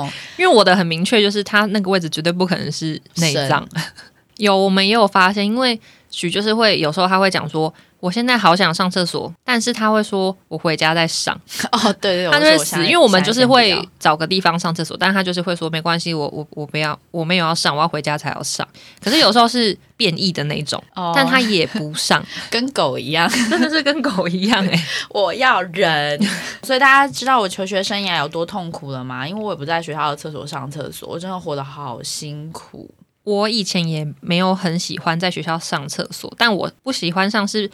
[0.39, 3.67] 因为我的很明确，就是它那个位置绝对不可能是内脏。
[4.37, 5.79] 有，我们也有发现，因为
[6.11, 11.39] 许就是会有时候他会讲说，我现在好想上厕所，但是他会说我回家再上，
[11.71, 18.67] 哦，对对，他就会死，因为我们就是会找个地方上厕所，但是他就是会说没关系，我我我不要，我没有要上，我要回家才要上。
[19.01, 26.19] 可是有时候是变异的那种， 哦但他也不上， 跟狗一样，真的是跟狗一样哎、我要忍。
[26.63, 29.29] 所以大家知道我求学生涯有多痛苦了吗？
[29.29, 32.91] 因为我也不在学校的厕所上厕所，我真的活得好辛苦。
[33.25, 37.71] 我以前也没有很喜欢在学校上厕所，但我不喜欢上是，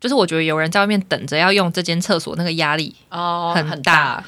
[0.00, 4.24] 就是我觉得有人在外面等着要用这间厕所，那个压力哦很很大，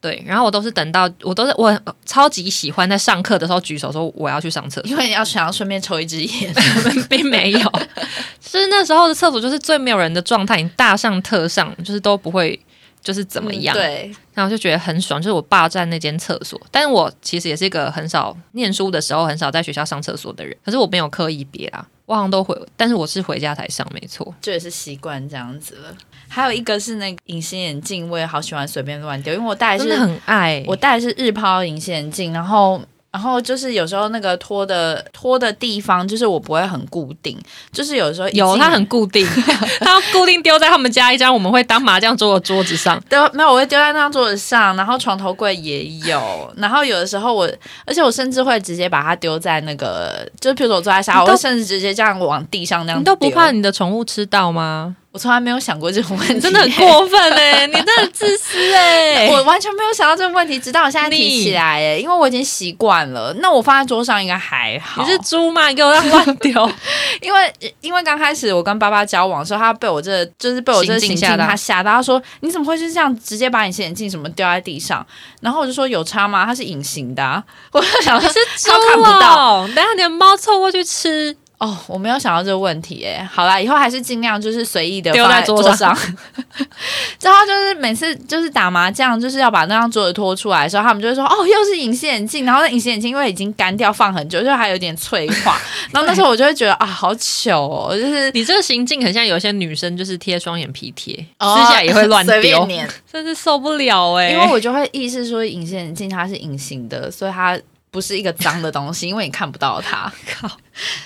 [0.00, 0.22] 对。
[0.26, 6.54] 然后我都是等到我都是我超级喜欢在上课的时候举手说我要去上厕所，因为你要想要顺便抽一支烟。
[7.10, 7.72] 并没有，
[8.40, 12.58] 是那时候的厕所就是最没有人的状态，你大上特上就是都不会
[13.04, 16.60] 就是怎么样，嗯对，然后就觉得很爽，就是我霸占那间厕所。
[16.70, 24.34] 但是我其实也是一个很少念书的时候很少在学校上厕所的人，可是我没有刻意别啊，我好像都回，但是我是回家才上，没错。
[24.40, 25.94] 这也是习惯这样子了。
[26.28, 32.80] 还有一个是那个隐形眼镜，我也好喜欢随便乱丢，因为我戴的真的是很爱我戴的是日抛隐形眼镜，然后。
[33.14, 37.38] 然后就是有时候那个拖的拖的地方，就是我不会很固定，
[37.70, 39.24] 就是有时候有它很固定，
[39.78, 43.00] 它要固定丢在他们家一张我们会当麻将桌的桌子上。
[43.08, 46.20] 对没有，我会丢在那张桌子上，然后床头柜也有，
[46.58, 47.48] 然后有的时候我，
[47.86, 54.96] 而且我甚至会直接把它丢在那个，就是比如说我坐在沙发，我会甚至直接这样往地上那样你都不怕你的宠物吃到吗？
[55.14, 63.32] 我从来没有想过这种问题，你真的很过分哎、 你真的很自私哎、我完全没有想到这个问题，直到我现在提起来，哎，因为我已经习惯了。
[63.34, 65.04] 那我放在桌上应该还好。
[65.04, 65.68] 你是猪吗？
[65.68, 66.68] 你给我让乱丢。
[67.22, 75.06] 因为因为刚开始我跟爸爸交往的时候，他被我这就是被我这个行径行径吓到他吓到，他说你怎么会是这样直接把隐形眼镜什么掉在地上？
[75.40, 76.44] 然后我就说有差吗？
[76.44, 83.24] 它是隐形的、啊，我就想说是猪他看不到哦，等下你的猫凑过去吃，哦，我没有想到这个问题哎。
[83.24, 86.16] 好啦，以后还是尽量就是随意的丢在桌桌上上。
[87.22, 92.44] 然后就是每次就是打麻将，就是要把那张桌子拖出来的时候，他们就会说哦，又是隐形眼镜。
[92.44, 95.58] 然后那隐形眼镜因为已经干掉放很久，就还有点脆化。
[95.92, 98.30] 然后那时候我就会觉得啊，好糗哦，就是。
[98.32, 102.68] 你这个行径很像有些女生就是贴双眼皮贴，哦撕下来也会乱丢
[103.10, 107.56] 真是受不了哎、因为我就会意识说隐形眼镜它是隐形的，所以它
[107.94, 110.12] 不是一个脏的东西，因为你看不到它。
[110.28, 110.50] 靠，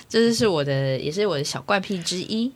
[0.08, 2.50] 这就是我的，也是我的小怪癖之一。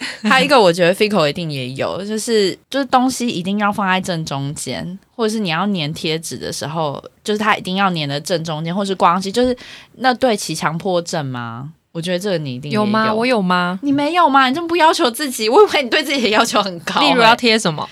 [0.24, 9.56] 还有一个，我觉得 Fico 一定也有，就是就是东西一定要放在正中间，或者是你要粘贴纸的时候，就是它一定要粘的正中间，或是挂上去，就是
[9.98, 11.72] 那对齐强迫症吗？
[11.92, 13.14] 我觉得这个你一定也有吗？
[13.14, 13.78] 我有吗？
[13.82, 14.48] 你没有吗？
[14.48, 17.88] 你这么不要求自己，我以为你对自己的要求很高、 例如要欸贴什么？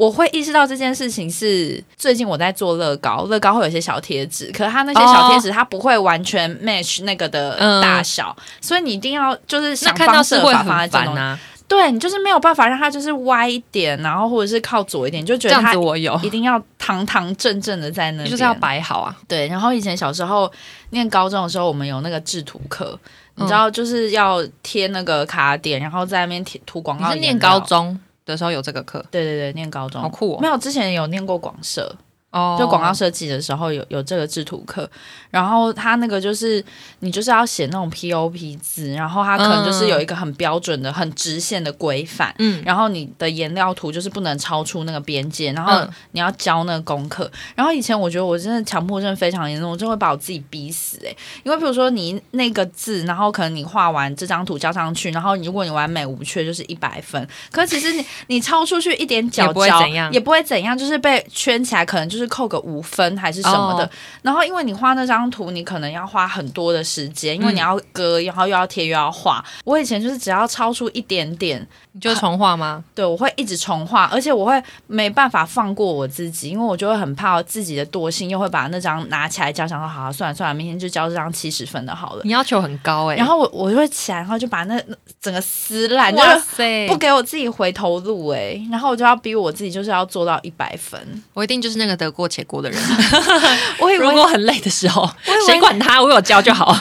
[0.00, 11.14] 我会意识到这件事情是最近我在做乐高，乐高会有一些小贴纸，可是它那些小贴纸它不会完全 match 那个的嗯大小，所以你一定要就是想看到方设法放在正中。
[11.14, 19.14] 烦啊，对你就是没有办法让它就是歪一点，然后或者是靠左一点，你就觉得它我有，一定要堂堂正正的在那边，就是要摆好啊。
[19.28, 19.48] 对。
[19.48, 20.50] 然后以前小时候
[20.92, 22.98] 念高中的时候，我们有那个制图课。
[23.34, 27.10] 你嗯知道，就是要贴那个卡点，然后在那边贴涂广你告。
[27.10, 27.60] 是念高？
[27.60, 30.00] 中的时候有这个课，对对对，念高中。
[30.00, 30.38] 好酷哦。
[30.40, 31.94] 没有，之前有念过广社，
[32.30, 32.56] 哦。
[32.58, 34.88] 就广告设计的时候有有这个制图课，
[35.30, 36.64] 然后他那个就是
[37.00, 45.90] 你就是要写那种 POP 字，然后它可能就是有一个很标准的、很直线的规范，嗯，然后你的颜料图就是不能超出那个边界，然后嗯。
[46.12, 47.30] 你要交那个功课。
[47.54, 60.12] 然后以前我觉得我真的强迫症非常严重，我真的会把我自己逼死诶、因为比如说你那个字，然后可能你画完这张图交上去，然后如果你完美无缺就是一百分，可其实你你超出去一点角也不会角怎样。
[60.12, 63.84] 也不会怎样，就是被圈起来，可能就是扣个五分还是什么的。
[63.84, 63.90] 哦
[64.22, 69.42] 然后因为你画那张图，你可能要花很多的时间，因为嗯你要割，然后又要贴又要画。
[69.64, 72.84] 我以前就是只要超出一点点，你就重画吗？
[72.94, 82.22] 对我会一直重画，而且我会没办法放过我自己，因为我就会很怕自己的惰性，又会把那张拿起来交，上说好、啊，算了算了，明天就交这张七十分的好了。
[82.24, 91.00] 你要求很高哎、然后我我就会起来，然后就把那那整个撕烂，就哇是塞，不给我自己回头路哎、然后我就要逼我自己，就是要做到一百分。
[91.32, 92.80] 我一定就是那个得过且过的人。
[93.78, 95.08] 我以为如果很累的时候，
[95.46, 96.02] 谁管他？
[96.02, 96.76] 我有教就好。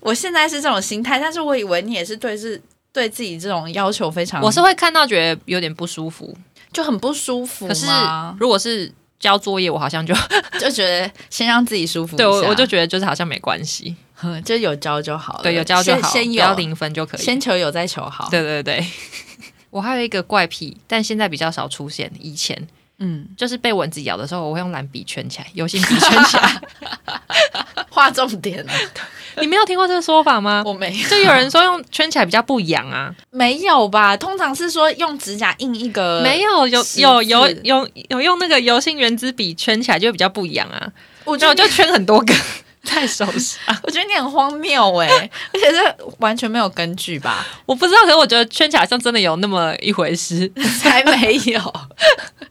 [0.00, 2.62] 我现在是这种心态，但是我以为你也是对自
[2.92, 6.36] 对自己这种要求非常，我是会看到觉得有点不舒服，
[6.72, 7.86] 就很不舒服可是，
[8.38, 10.14] 如果是交作业，我好像就
[10.60, 17.20] 就觉得先让自己舒服，对我我就觉得就是好像没关系，哼 就有交就好了，对，有交就好，先先有不要零分就可以。
[17.20, 18.86] 先求有再求好，对对对，
[19.70, 22.10] 我还有一个怪癖，但现在比较少出现。
[22.20, 22.56] 以前
[22.98, 26.60] 嗯，就是被蚊子咬的时候，我会用蓝笔圈起来，油性笔圈起来。
[27.90, 28.72] 画重点了，
[29.40, 30.62] 你没有听过这个说法吗？
[30.64, 34.16] 我没有就有人说用圈起来比较不痒啊，没有吧？
[34.16, 40.92] 通常是说用指甲印一个，没有有有有有有用那个油性圆珠笔圈起来就比较不痒啊，
[41.24, 42.32] 我觉得我就圈很多个
[42.84, 43.58] 在手上。
[43.82, 47.44] 我觉得你很荒谬哎、而且这完全没有根据吧？
[47.66, 51.74] 我不知道，可是我觉得圈起来好像真的有那么一回事，才没有，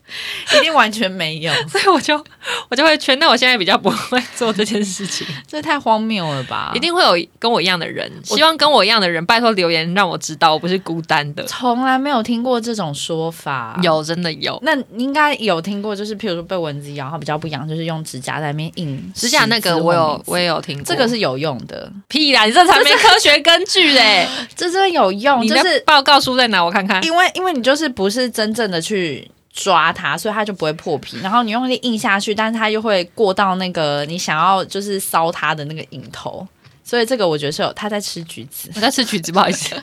[0.58, 2.24] 一定完全没有， 所以我就
[2.70, 3.18] 我就会圈。
[3.20, 6.72] 但我现在比较不会做这件事情， 这太荒谬了吧？
[6.76, 11.44] 一定会有跟我一样的人，希望跟我一样的人，拜托留言让我知道我不是孤单的。
[11.44, 14.60] 从来没有听过这种说法。，有，真的有。
[14.64, 24.28] 那应该有听过，就是譬如说被蚊子咬，它比较不痒，就是用指甲在那边印指甲那个我有我也有听过，这个是有用的，屁啦，你这才没科学根据嘞！
[24.56, 26.64] 这真的有用，你的就是报告书在哪？
[26.64, 27.04] 我看看。
[27.04, 31.18] 因为因为你就是不是真正的去抓它，所以它就不会破皮。
[31.22, 36.48] 然后你用力印下去，但是它又会过到那个你想要就是烧它的那个瘾头。
[36.84, 39.76] 所以这个我觉得是有他在吃橘子， 我在吃橘子，不好意思。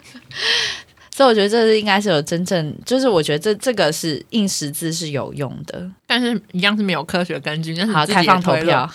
[1.15, 5.87] 所以我觉得这是应该是有真正，就是我觉得这这个是硬十字是有用的。
[6.07, 8.91] 但是一样是没有科学根据，那是好，开放投票。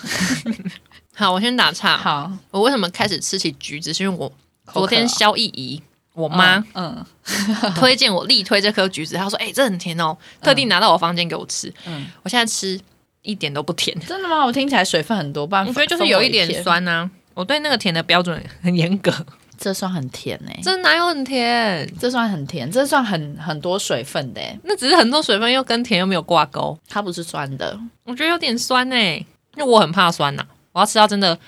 [1.14, 1.96] 好，我先打岔。
[1.96, 3.94] 好，我为什么开始吃起橘子？
[3.94, 4.30] 是因为我
[4.72, 5.80] 昨天萧逸怡，
[6.20, 7.04] 我妈嗯，
[7.76, 11.72] 推荐我力推这颗橘子，她说：“哎、这很甜哦，特地拿到我房间给我吃。
[11.86, 12.78] 嗯我现在吃
[13.22, 14.44] 一点都不甜，真的吗？
[14.44, 19.12] 我听起来水分很多，不然我觉得就是有一点酸呐、我对那个甜的标准很严格，
[19.58, 21.86] 这算很甜哎、这哪有很甜？
[22.00, 27.78] 这算很甜，这算很很多水分的、欸，那只是很多水分又跟甜又没有挂钩，它不是酸的。
[28.04, 29.14] 我觉得有点酸哎、
[29.56, 31.38] 因为我很怕酸呐、我要吃到真的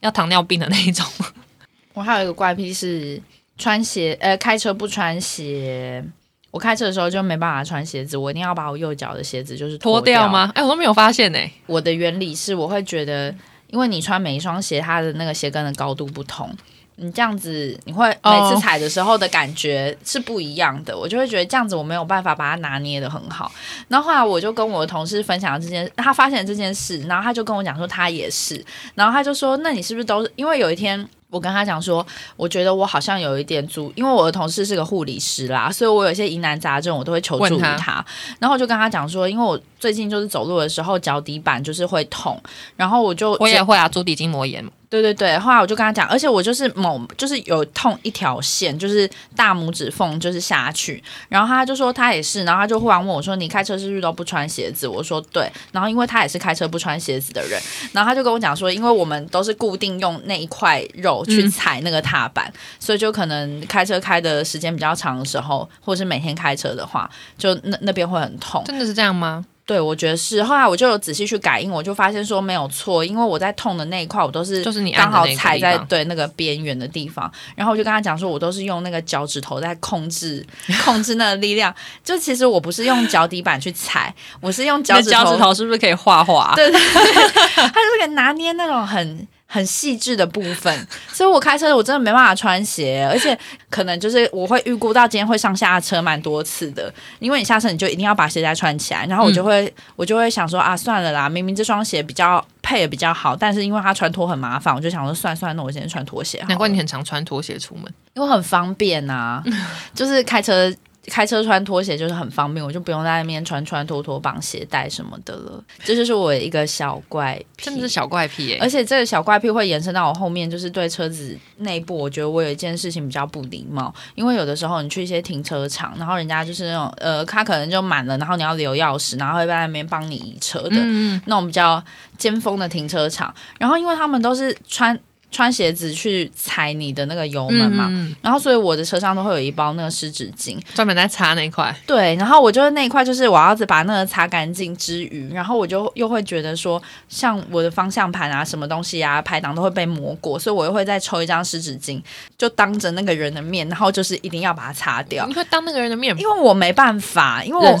[0.00, 1.06] 要糖尿病的那一种。
[1.94, 3.20] 我还有一个怪癖是
[3.58, 6.04] 穿鞋，呃，开车不穿鞋。
[6.50, 10.28] 我开车的时候就没办法穿鞋子，我一定要把我右脚的鞋子就是脱掉掉？
[10.28, 10.52] 吗？
[10.54, 13.34] 哎、我都没有发现哎、我的原理是，我会觉得，
[13.68, 16.54] 因为你穿每一双鞋，它的那个鞋跟的高度不同，
[16.96, 20.94] 你这样子，你会哦每次踩的时候的感觉是不一样的。
[20.94, 23.50] 我就会觉得这样子我没有办法把它拿捏的很好。
[23.88, 28.62] 然后后来我就跟我的同事分享了这件，他发现了这件事，然后他就跟我讲说他也是，
[28.94, 31.08] 然后他就说，那你是不是都是因为有一天。
[31.32, 38.04] 我跟他讲说，我觉得我好像有一点足，因为我的同事是个护理师啦，所以我有一些疑难杂症，我都会求助于他他。
[38.38, 42.38] 然后我就跟他讲说，因为我最近就是走路的时候脚底板就是会痛，
[42.76, 44.62] 然后我就我也会啊，足底筋膜炎。
[44.92, 57.58] 对对对，后来我就跟他讲，而且我就是某就是有痛一条线，就是大拇指缝就是下去，然后他就说他也是，然后他就忽然问我说：“你开车是不是都不穿鞋子？”我说：“对。”然后因为他也是开车不穿鞋子的人，
[57.92, 68.62] 然后他就跟我讲说，因为我们都是固定用那一块肉去踩那个踏板，所以就可能开车开的时间比较长的时候，或者是每天开车的话，就那那边会很痛。
[68.66, 69.42] 真的是这样吗？
[69.72, 70.42] 对，我觉得是。
[70.44, 77.32] 后来我就有仔细去感应，我就发现说没有错，因为我在痛的那一块，我都是就是你刚好踩在对那个边缘的地方。
[77.56, 80.46] 然后我就跟他讲说，我都是用那个脚趾头在控制
[80.84, 81.74] 控制那个力量。
[82.04, 86.52] 就其实我不是用脚底板去踩，我是用脚趾头，那脚趾头是不是可以画画？
[86.54, 87.22] 对对对，
[87.56, 89.26] 他就是可以拿捏那种很。
[89.52, 93.38] 很细致的部分，所以我开车我真的没办法穿鞋，而且
[93.68, 107.84] 可能就是我会预估到今天会上下车蛮多次的，因为你下车你就一定要把鞋带穿起来，然后我就会、我就会想说啊，算了啦，明明这双鞋比较配的比较好，但是因为它穿脱很麻烦，我就想说算算，那我今天穿拖鞋，难怪你很常穿拖鞋出门。
[108.14, 109.42] 因为很方便呐、
[109.94, 110.74] 就是开车。
[111.06, 115.62] 开车穿拖鞋就是很方便，我就不用在那边穿穿拖拖绑鞋带什么的了。
[115.82, 131.82] 这就是我一个小怪癖，真的是小怪癖耶、而且这个小怪癖会延伸到我后面，就是对车子内部，我觉得我有一件事情比较不礼貌，因为有的时候你去一些停车场，然后人家就是那种呃，他可能就满了，然后你要留钥匙，然后会在那边帮你移车的、嗯，那种比较
[132.16, 134.96] 尖峰的停车场，然后因为他们都是穿
[135.32, 137.88] 穿鞋子去踩你的那个油门嘛。
[137.90, 141.74] 嗯，然后，所以我的车上都会有一包那个湿纸巾，专门在擦那一块。
[141.86, 152.00] 对，然后我就是那一块，就是我要把那个擦干净之余，然后我就又会觉得说，像我的方向盘啊、什么东西啊、排档都会被磨过，所以我又会再抽一张湿纸巾，
[152.36, 157.78] 就当着那个人的面，然后就是一定要把它擦掉你，会当那个人的面因为我没办法，因为我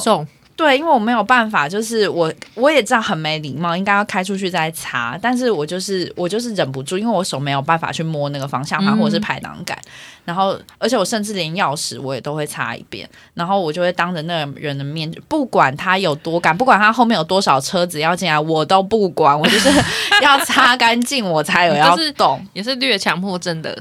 [0.62, 9.76] 对，因为我没有办法，就是我我也知道很没礼貌，应该要开出去再擦，但是我就是我就是忍不住，因为我手没有办法去摸那个方向盘嗯或者是排档杆，
[10.24, 19.68] 然后而且我甚至连钥匙我也都会擦一遍，然后我就会当着那个人的面，不管他有多赶，不管他后面有多少车子要进来，我都不管，我就是
[20.22, 22.40] 要擦干净，我才有要就是动。
[22.52, 23.76] 也是略强迫症的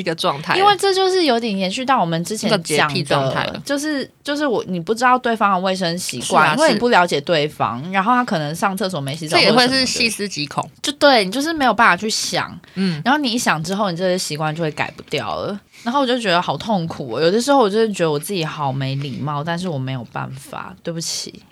[0.00, 0.56] 一个状态。
[0.56, 10.68] 因为这就是有点延续到我们之前讲癖状态就是就是我你不知道对方的卫生习惯，因为你是不了解对方，然后他可能上厕所没洗澡，这也会是细思极恐。
[10.82, 15.58] 就对你就是没有办法去想，嗯，然后你一想之后，你这些习惯就会改不掉了。
[15.82, 21.42] 然后我就觉得好痛苦、哦，有的时候我就是觉得我自己好没礼貌，但是我没有办法，对不起，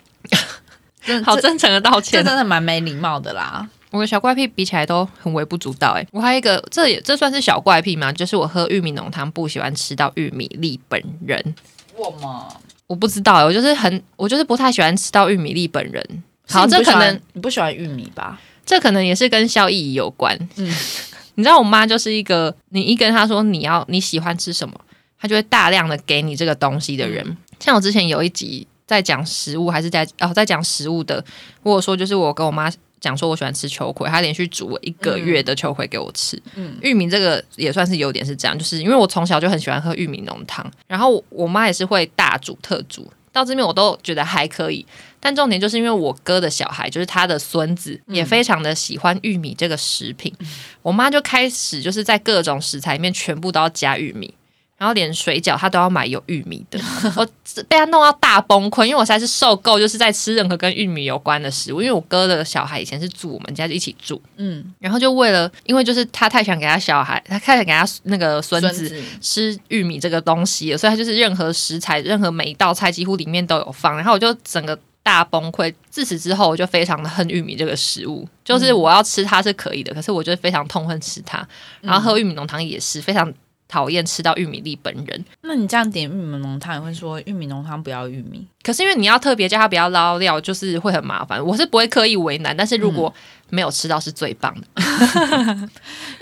[1.05, 2.35] 真的好真诚的道这歉真。
[2.35, 3.65] 的蛮没礼貌的啦。
[3.95, 8.11] 我的小怪癖比起来都很微不足道哎、我还有一个，这也这算是小怪癖吗？
[8.11, 11.55] 就是我喝玉米浓汤不喜欢吃到玉米粒本人。
[11.95, 12.47] 我嘛，
[12.87, 16.23] 我不知道、欸，我就是很，我就是不太喜欢吃到玉米粒本人。
[16.47, 18.39] 好，这可能你不喜欢玉米吧？
[18.65, 20.37] 这可能也是跟效益有关。
[20.57, 20.75] 嗯
[21.37, 24.73] 你知道我妈就是一个，你一跟她说你要你喜欢吃什么，
[25.19, 27.25] 她就会大量的给你这个东西的人。
[27.27, 31.23] 嗯像我之前有一集在讲食物，还是在哦在讲食物的，
[31.63, 32.69] 我有说就是我跟我妈
[33.05, 36.41] 讲说我喜欢吃秋葵，他连续煮了一个月的秋葵给我吃。
[36.55, 44.83] 嗯玉米这个也算是有点是这样，就是因为我从小就很喜欢喝玉米浓汤，然后我我妈也是会大煮特煮，到这边我都觉得还可以。
[45.19, 50.33] 但重点就是因为我哥的小孩，就是他的孙子，也非常的喜欢玉米这个食品，
[50.81, 54.33] 我妈就开始就是在各种食材里面全部都要加玉米。
[54.77, 56.77] 然后连水饺他都要买有玉米的，
[57.15, 57.25] 我
[57.67, 61.81] 被他弄到大崩溃，因为我实在是受够，就是在吃任何跟玉米有关的食物。
[61.81, 73.95] 因为我哥的小孩以前是住我们家，就一起住，嗯，然后就为了，因为就是他太想给他小孩，他太想给他那个孙子子吃玉米这个东西了，所以他就是任何食材、任何每一道菜几乎里面都有放。
[73.95, 75.73] 然后我就整个大崩溃。
[75.89, 81.47] 自此之后，我就非常的恨玉米这个食物，就是我要吃它是可以的，可是我就非常痛恨吃它。
[81.79, 83.33] 然后喝玉米浓汤也是非常
[83.67, 85.25] 讨厌吃到玉米粒本人。
[85.41, 88.45] 那你这样点玉米浓汤，也会说玉米浓汤不要玉米？
[88.63, 91.43] 可是因为你要特别叫他不要捞料，就是会很麻烦。
[91.43, 93.13] 我是不会刻意为难，但是如果
[93.49, 95.69] 没有吃到是最棒的，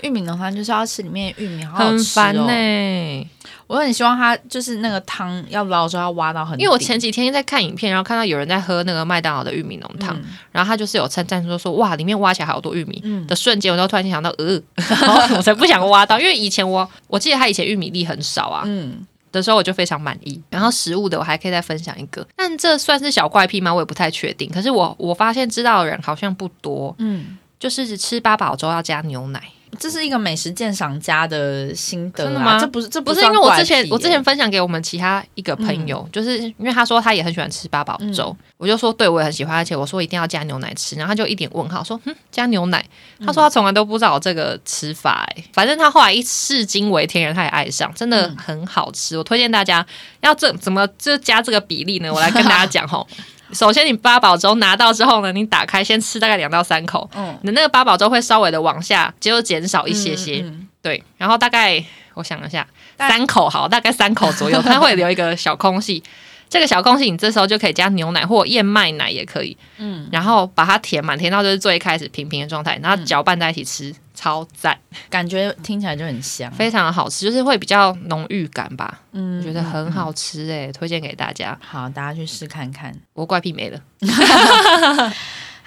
[0.02, 3.30] 玉米浓汤就是要吃里面的玉米，好好吃很烦哦呢、
[3.66, 10.24] 我很希望它就是那个汤要捞的时候要挖到很，因为我前几天在看影片，然后看到有人在喝那个麦当劳的玉米浓汤，嗯。
[10.52, 13.26] 然后他就是有称赞说说哇，里面挖起来好多玉米、嗯。
[13.26, 14.60] 的瞬间，我就突然间想到，呃，
[15.36, 20.40] 我才不想挖到，因为以前我我记得他以前玉米粒很少啊，嗯，的时候我就非常满意。
[20.50, 23.72] 然后食物的我还可以再分享一个，但这算是小怪癖吗？
[23.72, 24.50] 我也不太确定。
[24.50, 29.42] 可是我我发现知道的人好像不多，嗯，就是吃八宝粥要加牛奶。
[29.78, 32.58] 这是一个美食鉴赏家的心得啊，真的吗？
[32.58, 42.84] 这不是这不是因为我之前我之前分享给我们其他一个朋友，就是因为他说他也很喜欢吃八宝粥，我就说对我也很喜欢，而且我说一定要加牛奶吃，然后他就一点问号说嗯加牛奶，
[43.24, 49.84] 他说他从来都不知道这个吃法、欸，反正他后来一试惊为天人，他也爱上，真的很好吃，我推荐大家
[50.20, 52.12] 要这怎么就加这个比例呢？
[52.12, 53.06] 我来跟大家讲吼。
[53.54, 57.38] 首先，你八宝粥拿到之后呢，你打开先吃大概两到三口，嗯。
[57.42, 60.68] 你的那个八宝粥会稍微的往下就减少一些些，嗯嗯。
[60.82, 61.82] 对，然后大概
[62.14, 62.66] 我想一下，
[62.98, 66.02] 三口好，大概三口左右，它会留一个小空隙。
[66.50, 74.78] 这个小空隙，你这时候就可以加牛奶或燕麦奶也可以，嗯，然后把它填满，填到就是最开始平平的状态，然后搅拌在一起吃，超赞，
[75.10, 81.58] 感觉听起来就很香，非常好吃，就是会比较浓郁感吧，嗯我觉得很好吃诶、推荐给大家。
[81.60, 82.94] 好，大家去试看看。
[83.12, 83.80] 我怪癖没了，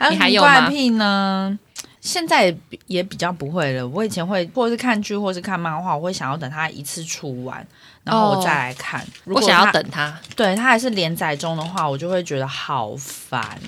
[0.10, 1.60] 你还有怪癖呢？
[2.00, 3.86] 现在也比较不会了。
[3.86, 7.68] 我以前会，或者是看剧，或是看漫画，我会想要等它一次出完，
[8.08, 9.06] 然后我再来看。
[9.26, 10.18] 如果我想要，等它。
[10.36, 13.60] 对它还是连载中的话，我就会觉得好烦。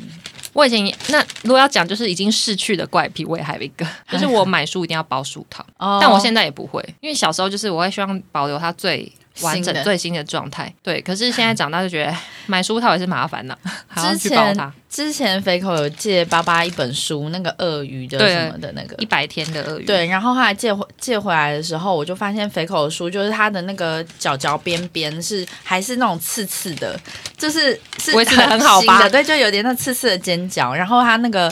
[0.53, 9.09] 我以前也那如果要讲就是已经逝去的怪癖，我也还有一个， 就是我买书一定要包书套，哦但我现在也不会，因为小时候就是我会希望保留它最
[9.41, 10.73] 完整、最新的状态。
[10.81, 13.55] 对，可是现在长大就觉得 哎买书套也是麻烦呐，
[13.87, 14.73] 还要之去包它前。
[14.89, 19.05] 之前肥口有借爸爸一本书，那个鳄鱼的什么的那个一。
[19.05, 26.99] 百天的鳄鱼，对，然后后来借回借回来的时候，我就发现肥口的书就是它的那个角角边边是还是那种刺刺的，
[27.37, 30.73] 就是是维持得很好吧对，就有点那刺刺的尖角。
[30.73, 31.51] 然后它那个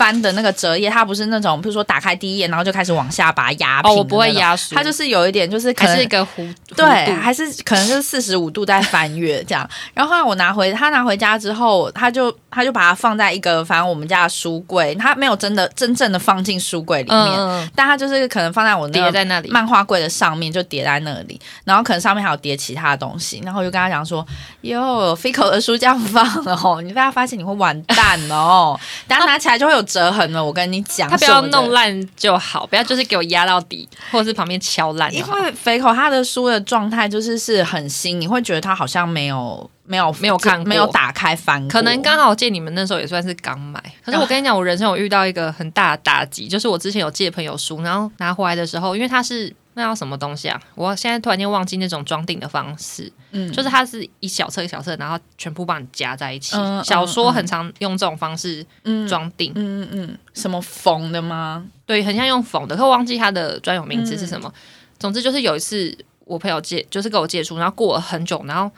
[0.00, 3.90] 翻的那个折页，它不是那种，比如说打开第一页，然后就开始往下把它压平。
[3.90, 9.68] 哦，我不会，压缩，它就是有一点就是可能还是一个弧对，还是可能就是四十五度在翻阅这样。
[9.92, 19.50] 然后后来我拿回他拿回家之后，他就他就把它放在一个反正我们家的书柜，他没有真的真正的放进书柜里面，但他就是可能放在我那个叠在那里。
[19.50, 21.38] 漫画柜的上面，就叠在那里。
[21.64, 23.42] 然后可能上面还有叠其他的东西。
[23.44, 24.26] 然后我就跟他讲说
[24.62, 26.24] ：“哟，Fico 的书这样放
[26.62, 30.44] 哦，你被他发现你会完蛋哦， 等下拿起来就会有折痕了。
[30.44, 35.24] 我跟你讲，他不要弄烂就好，不要就是给我压到底，或者是旁边敲烂因。
[35.26, 50.60] 为肥口他的书的状态就是是很新，你会觉得他好像没有没有没有看没有打开翻，可能刚好借你们那时候也算是刚买，可是我跟你讲，我人生有遇到一个很大的打击，就是我之前有借朋友书，然后拿回来的时候，因为它是那叫什么东西啊？
[50.74, 56.56] 我现在突然间忘记那种装订的方式，嗯就是它是一小册一小册，然后全部帮你夹在一起。
[56.84, 61.66] 小说很常用这种方式嗯装订，嗯嗯嗯，什么缝的吗？
[61.86, 64.48] 对，很像用缝的，可我忘记它的专有名字是什么。
[64.48, 64.60] 嗯
[65.00, 68.70] 总之就是有一次我朋友借，就是给我借书，然后过了很久，然后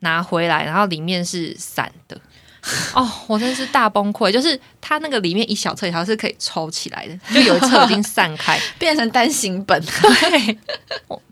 [0.00, 2.20] 拿回来，然后里面是散的。
[2.94, 4.30] 哦，我真的是大崩溃！
[4.30, 10.58] 就是它那个里面一小册一条是可以抽起来的，就有一册已经散开， 变成单行本， 对，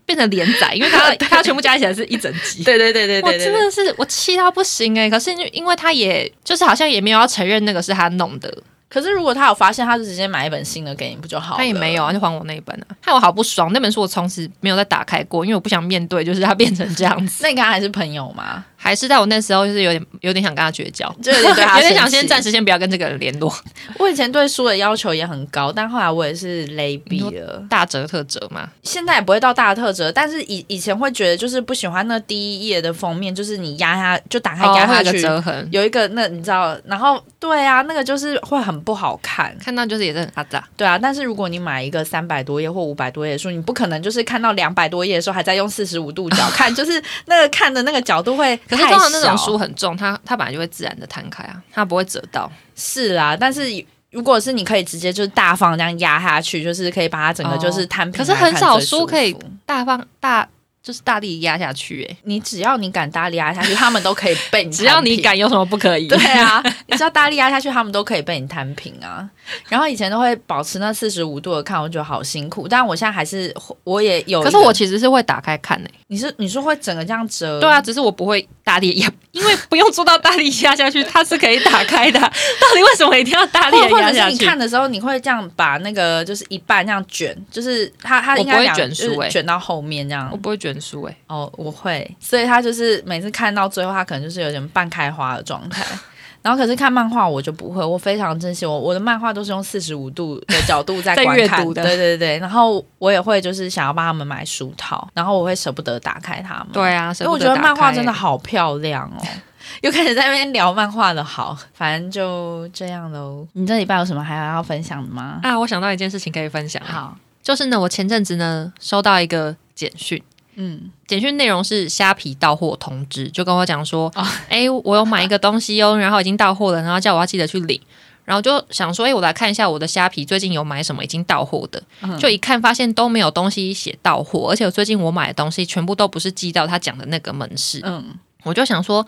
[0.05, 2.63] 变成连载，因为它它全部加起来是一整集。
[2.63, 8.51] 对对对对我真的是我气到不行哎、可是因因为他也就是好像也没有要承认那个是他弄的，
[8.89, 11.57] 可是如果他有发现，他就直接买一本新的给你，不就好了？
[11.57, 13.71] 他也没有啊，就还我那一本啊，害我好不爽。
[13.71, 17.43] 那本书我从此没有再打开过，因为我不想面对，就是它变成这样子。
[17.43, 18.65] 那你跟他还是朋友吗？
[18.81, 23.53] 还是在我那时候就是有点有点想跟他绝交，就有点对他 有点想先暂时先不要跟这个人联络。
[23.99, 27.61] 我以前对书的要求也很高，但后来我也是勒逼了。
[27.69, 40.65] 大折特折嘛，现在也不会到大特折，但是以以前会觉得就是不喜欢那第一页的封面，就是你压下就打开压下去，有个折痕，有一个那你知道，然后对啊，那个就是会很不好看，看到就是也是很阿杂。
[40.77, 40.97] 对啊。
[40.97, 52.51] 但是如果你买一个三百多页或五百多页的书，你不可能就是看到两百多页的时候还在用四十五度角看， 就是那个看的那个角度会可是太通常那种书很重，它它本来就会自然的摊开啊，它不会折到。
[52.75, 53.63] 是啊，但是
[54.11, 60.47] 如果是你可以直接就是大方这样压下去，就是可以把它整个就是摊平可是很少书可以大方大
[60.81, 66.07] 就是大力压下去、欸，你只要你敢大力压下去，他们都可以被你 只要你敢，有什么不可以？
[66.07, 69.29] 对啊，你只要大力压下去，他们都可以被你摊平啊。
[69.67, 72.67] 然后以前都会保持那四十五度的看，我觉得好辛苦。
[72.67, 74.41] 但我现在还是，我也有。
[74.41, 77.59] 可是我其实是会打开看诶、你是你是会整个这样折？
[77.59, 82.19] 对啊，只是我不会大力压，因为不用做到大力压下去，它是可以打开的。
[82.19, 84.57] 到底为什么一定要大力压下去或者是你看？
[84.59, 90.37] 的时候，你会这样把那个就是一半这样卷，就是它它应该讲卷书是卷到后面这样我。
[90.37, 95.85] 不会卷书诶、哦，我会，所以他就是每次看到最后，他可能就是有点半开花的状态。
[96.41, 102.39] 然后可是看漫画我就不会，我非常珍惜我我的漫画都是用四十五度的角度在 在观看，阅读的对对对。
[102.39, 106.67] 然后我也会就是想要帮他们买书套，然后我会舍不得打开它们。
[106.71, 108.29] 对啊，因为我觉得漫画真的好。
[108.29, 109.25] 好漂亮哦。
[109.81, 113.47] 又开始在那边聊漫画的好，反正就这样喽。
[113.53, 115.39] 你这礼拜有什么还要分享的吗？
[115.41, 120.21] 啊，我想到一件事情可以分享，好，就是呢，我前阵子呢收到一个简讯，
[120.61, 127.79] 嗯，简讯内容是虾皮到货通知，就跟我讲说哦， 哎、我有买一个东西哦，然后已经到货了，然后叫我要记得去领。
[128.25, 132.19] 然后就想说，哎、我来看一下我的虾皮最近有买什么已经到货的，嗯。
[132.19, 138.13] 就一看发现都没有东西写到货，而且我最近我买的东西全部都不是寄到他讲的那个门市，嗯。
[138.43, 139.05] 我就想说，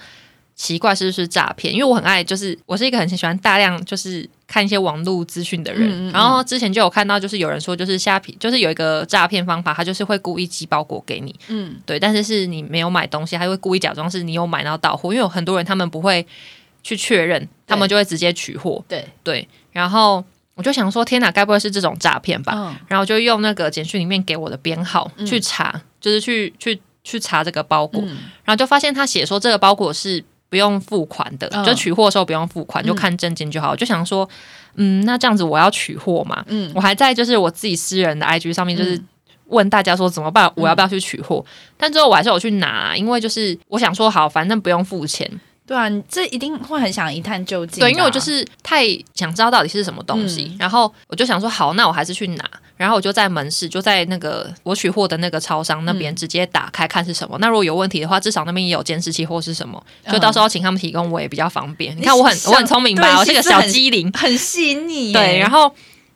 [0.55, 1.73] 奇怪是不是诈骗？
[1.73, 5.89] 因为我很爱，就是我是一个很喜欢大量就是看一些网络资讯的人。
[5.89, 6.11] 嗯嗯嗯。
[6.11, 11.75] 然后之前就有看到，就是有人说，就是虾皮，就是有一个诈骗方法，他就是会故意寄包裹给你，嗯。
[11.85, 16.25] 对，但是是你没有买东西，他会故意假装是你有买然后到货，因为有很多人他们不会
[16.83, 19.47] 去确认，他们就会直接取货，对，对。
[19.71, 20.23] 然后
[20.55, 22.53] 我就想说，天哪，该不会是这种诈骗吧？
[22.55, 22.75] 嗯。
[22.87, 25.25] 然后就用那个简讯里面给我的编号、嗯。
[25.25, 28.17] 去查，就是去去去查这个包裹，嗯。
[28.43, 33.71] 然后就发现他写说这个包裹是不用付款的，嗯就取货的时候不用付款，就看证件就好。
[33.71, 34.29] 我就想说，
[34.75, 39.01] 嗯，那这样子我要取货嘛，嗯我还在就是我自己私人的 IG 上面就是。
[39.51, 40.49] 问大家说怎么办？
[40.55, 41.43] 我要不要去取货？
[41.75, 45.29] 但最后我还是有去拿，因为就是我想说好，反正不用付钱。
[45.71, 47.87] 对啊，你这一定会很想一探究竟啊。
[47.87, 52.43] 对，因为我就是太想知道到底是什么东西，嗯然后我就想说好，那我还是去拿。
[52.75, 57.37] 然后我就在门市，就在那个我取货的那个超商那嗯边直接打开看是什么。
[57.39, 61.95] 那如果有问题的话，至少那边也有监视器或是什么，就嗯到时候请他们提供，我也比较方便。
[61.95, 63.03] 你看我很我很聪明吧？
[63.03, 64.11] 对我是个小机灵。
[64.11, 65.13] 很细腻。
[65.15, 65.73] 对，然后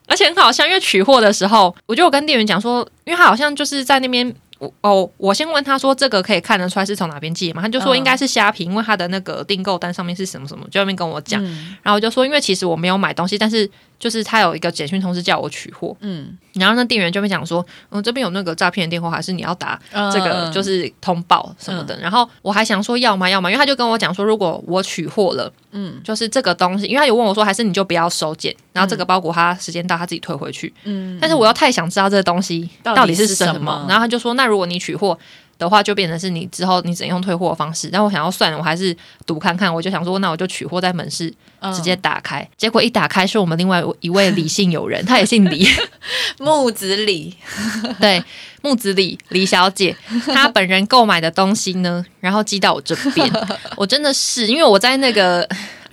[0.08, 4.36] 而且很好笑，因为取货的时候，我就有跟店员讲说，因为他好像就是在那边。
[4.66, 7.61] 我哦，我先问他说这个可以看得出来是从哪边寄的嘛？
[7.61, 11.43] 他就说嗯应该是虾皮，因为他的那个订购单上面是什么什么，就在那边跟我讲。
[11.43, 13.70] 嗯然后我就说，因为其实我没有买东西，但是
[14.00, 21.98] 就是他有一个简讯通知叫我取货，嗯，然后那店员就会讲说，嗯，这边有那个诈骗的电话，还是你要打嗯这个就是通报什么的。
[22.00, 23.30] 然后我还想说要吗？
[23.30, 26.02] 要吗，因为他就跟我讲说，如果我取货了，嗯。
[26.04, 30.74] 就是这个东西，因为他有问我说，还是你就不要收件，然后这个包裹他时间到他自己退回去。
[30.84, 35.18] 嗯，但是我又太想知道这个东西到到底底是什么，然后他就说，那如果你取货。
[35.58, 38.95] 的话就变成是你之后你只能用退货的方式，但我想要算了，我还是
[39.26, 41.74] 赌看看，我就想说，那我就取货在门市嗯。
[41.74, 45.68] 直接打开，结果一打开是我们另外一位李姓友人，他也姓李，
[46.39, 47.36] 木子李，
[47.99, 48.24] 对，
[48.62, 49.95] 木子李李小姐，
[50.28, 53.30] 她本人购买的东西呢，然后寄到我这边，
[53.76, 55.47] 我真的是因为我在那个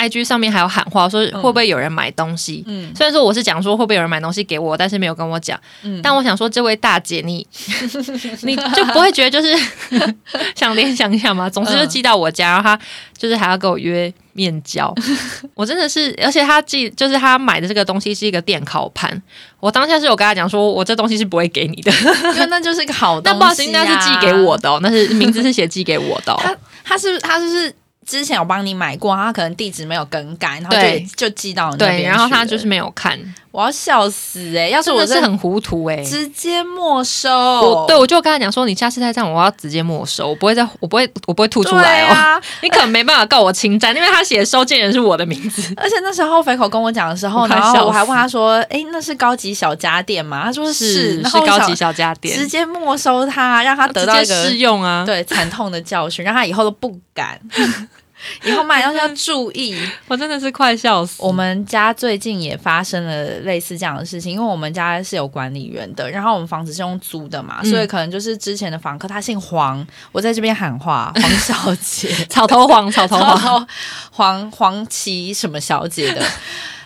[0.08, 7.46] IG 上面还有喊话说会不会有人买东西，嗯虽然说我是讲说会不会有人买东西给我，但是没有跟我讲，嗯但我想说这位大姐你
[8.42, 9.54] 你就不会觉得就是
[10.56, 11.48] 想联想一下吗？
[11.48, 12.78] 总之就寄到我家，然后他
[13.16, 14.12] 就是还要跟我约。
[14.34, 14.90] 面交，
[15.52, 19.22] 我真的是，而且他寄就是他买的这个东西是一个电烤盘，
[19.60, 21.92] 我当下是有跟他讲说，我这东西是不会给你的，
[22.38, 23.30] 那那就是个好东西、啊。
[23.30, 26.40] 但不好意思，应该是寄给我的哦，那是名字是写寄给我的、哦。
[26.42, 27.70] 他他是他就是
[28.06, 33.18] 之前有帮你买过，他可能地址没有更改，然后就就寄到你那边对，然后他就是没有看，
[33.52, 42.14] 我要笑死哎、要是真我的是很糊涂哎、直接没收，我对我就跟他讲说，你下次再这样，我要直接没收，我不会再，我不会，我不会吐出来哦。
[42.14, 42.42] 啊！
[42.62, 45.62] 你可能没办法告我侵占，因为他写收件人是我的名字。
[45.76, 55.04] 而且那时候肥口跟我讲的时候，然后我还问他说：“哎，那是高级小家电吗？”他说是是高级小家电，直接没收他，让他得到一直接试用啊。
[55.04, 57.38] 对惨痛的教训，让他以后都不敢。
[58.44, 59.78] 以后买东西要注意。
[60.08, 61.22] 我真的是快笑死。
[61.22, 73.66] 我们家最近也发生了类似这样的事情，因为我们家是有管理员的，然后我们房子是用租的嘛，嗯所以可能就是之前的房客他姓黄，我在这边喊话，黄小姐，草头黄，草头黄，
[74.10, 76.22] 黄黄旗什么小姐的。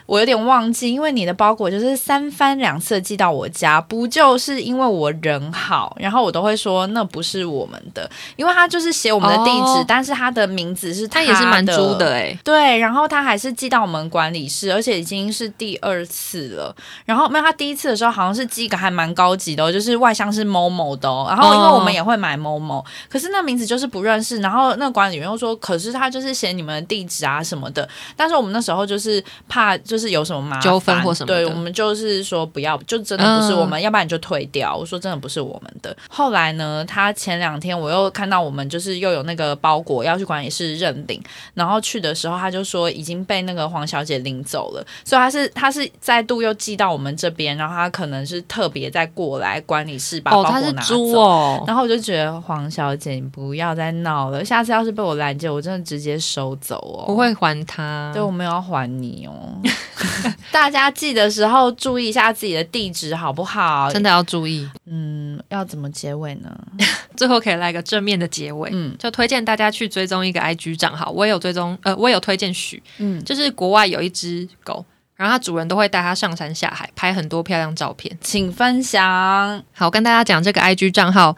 [0.07, 16.75] 我有点忘记，因为你的包裹就是三番两次寄到我家，不就是因为我人好，然后我都会说那不是我们的，因为他就是写我们的地址，哦但是他的名字是他也是蛮的猪的哎、对，然后他还是寄到我们管理室，而且已经是第二次了。
[17.05, 21.27] 然后没有，他第一次的时候好像是寄一个还蛮高级的、哦，就是外箱是某某的哦。
[21.29, 24.39] 然后因为我们也会买某某，可是那名字就是不认识。
[24.39, 27.89] 然后那个管理员又说，可是他就是写你们的地址啊什么的。
[28.15, 34.77] 但是我们那时候就是怕就是有什么麻烦纠纷或什么对，我们就是说不要，就真的不是我们，要不然你就退掉。
[34.77, 35.97] 我说真的不是我们的。
[36.09, 41.23] 后来呢，他前两天我又看到我们就是又有那个包裹要去管理室认领。
[41.55, 51.65] 然后去的时候，他就说已经被那个黄小姐领走了，所以他是他是再度又寄到我们这边，然后他可能是特别再过来管理室把包裹拿走。
[51.67, 57.05] 然后我就觉得黄小姐，你不要再闹了，下次要是被我拦截，我真的直接收走哦。
[57.09, 58.11] 我会还他。
[58.13, 59.33] 对，我没有要还你哦。
[60.53, 63.91] 大家寄的时候注意一下自己的地址好不好？
[63.93, 64.69] 真的要注意。
[64.87, 66.51] 嗯，要怎么结尾呢？
[67.17, 74.85] 最后可以来个正面的结尾，嗯就推荐大家去追踪一个 IG 账号，我也有追踪，呃，我也有推荐许，嗯，就是国外有一只狗，
[75.15, 78.17] 然后它主人都会带它上山下海，拍很多漂亮照片。
[78.21, 79.63] 请分享。
[79.73, 81.37] 好，我跟大家讲这个 IG 账号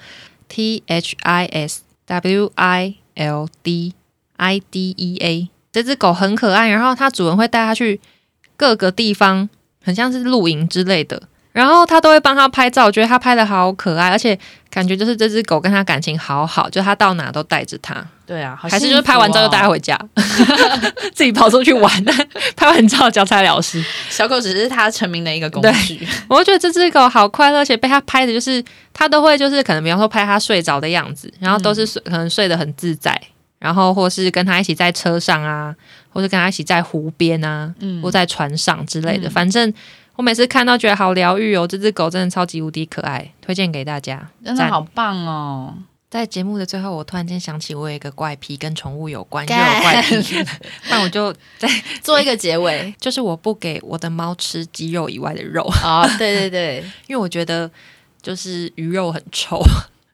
[0.48, 3.94] T H I S W I L D
[4.36, 8.00] I D E A，这只狗很可爱，然后它主人会带它去
[8.58, 9.48] 各个地方，
[9.82, 11.22] 很像是露营之类的。
[11.52, 14.38] 然后他都会帮他拍照，我觉得他拍的好可爱，而且
[14.70, 19.98] 感觉就是这只狗跟他感情好好，就他到哪都带着它，对啊，好还是就是拍完照就带回家，
[21.14, 22.04] 自己跑出去玩，
[22.54, 23.82] 拍完照交差了事。
[24.08, 26.06] 小狗只是他成名的一个工具。
[26.28, 33.20] 我觉得这只狗好快乐，而且被他拍的就是他都会就是可能比方说拍他睡着的样子，然后都是睡、可能睡得很自在，
[33.58, 35.74] 然后或是跟他一起在车上啊，
[36.10, 39.72] 或是跟他一起在湖边啊，嗯或在船上之类的，嗯反正。
[40.16, 44.16] 我每次看到觉得好疗愈哦，这只狗真的超级无敌可爱，推荐给大家。
[44.44, 45.72] 赞真的好棒哦！
[46.10, 50.44] 在节目的最后，我突然间想起，我有一个怪癖跟宠物有关，又有怪癖，
[50.90, 51.68] 那我就再
[52.02, 56.04] 做一个结尾， 就是我不给我的猫吃鸡肉以外的肉啊。
[56.18, 57.70] 对对对， 因为我觉得
[58.20, 59.62] 就是鱼肉很臭。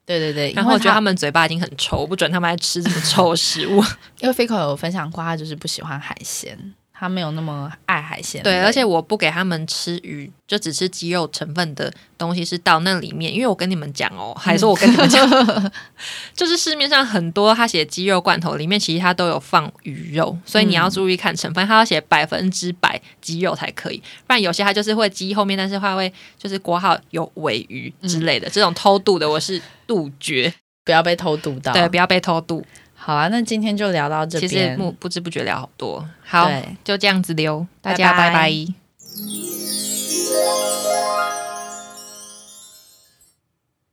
[0.07, 3.83] 对对对，然后我觉得他们嘴巴已经很臭，不准他们还吃这么臭的食物。
[4.21, 6.75] 因为 Fico 有分享过，他就是不喜欢海鲜。
[7.05, 13.31] 他没有那么爱海鲜，对，而且我不给他们吃鱼，就只吃鸡肉成分的东西是到那里面。
[13.31, 15.29] 因为我跟你们讲哦，还是我跟你们讲，
[16.35, 30.55] 就是市面上很多他写鸡肉罐头里面，其实他都有放鱼肉，所以你要注意看成分，他要写百分之百鸡肉才可以，不然有些他就是会鸡后面，但是他会就是国号有尾鱼之类的，这种偷渡的我是杜绝，
[30.87, 32.65] 不要被偷渡到，对，不要被偷渡。
[33.07, 34.49] 好啊，那今天就聊到这边。
[34.49, 36.51] 其实不不知不觉聊好多，好，
[36.83, 38.51] 就这样子溜，大家拜拜。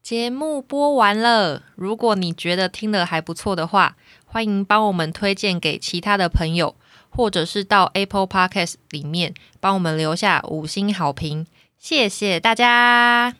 [0.01, 6.75] 节目播完了，如果你觉得听的还不错的话，欢迎帮我们推荐给其他的朋友，
[7.09, 11.45] 或者是到 Apple Podcast 里面帮我们留下五星好评，
[11.77, 13.35] 谢谢大家。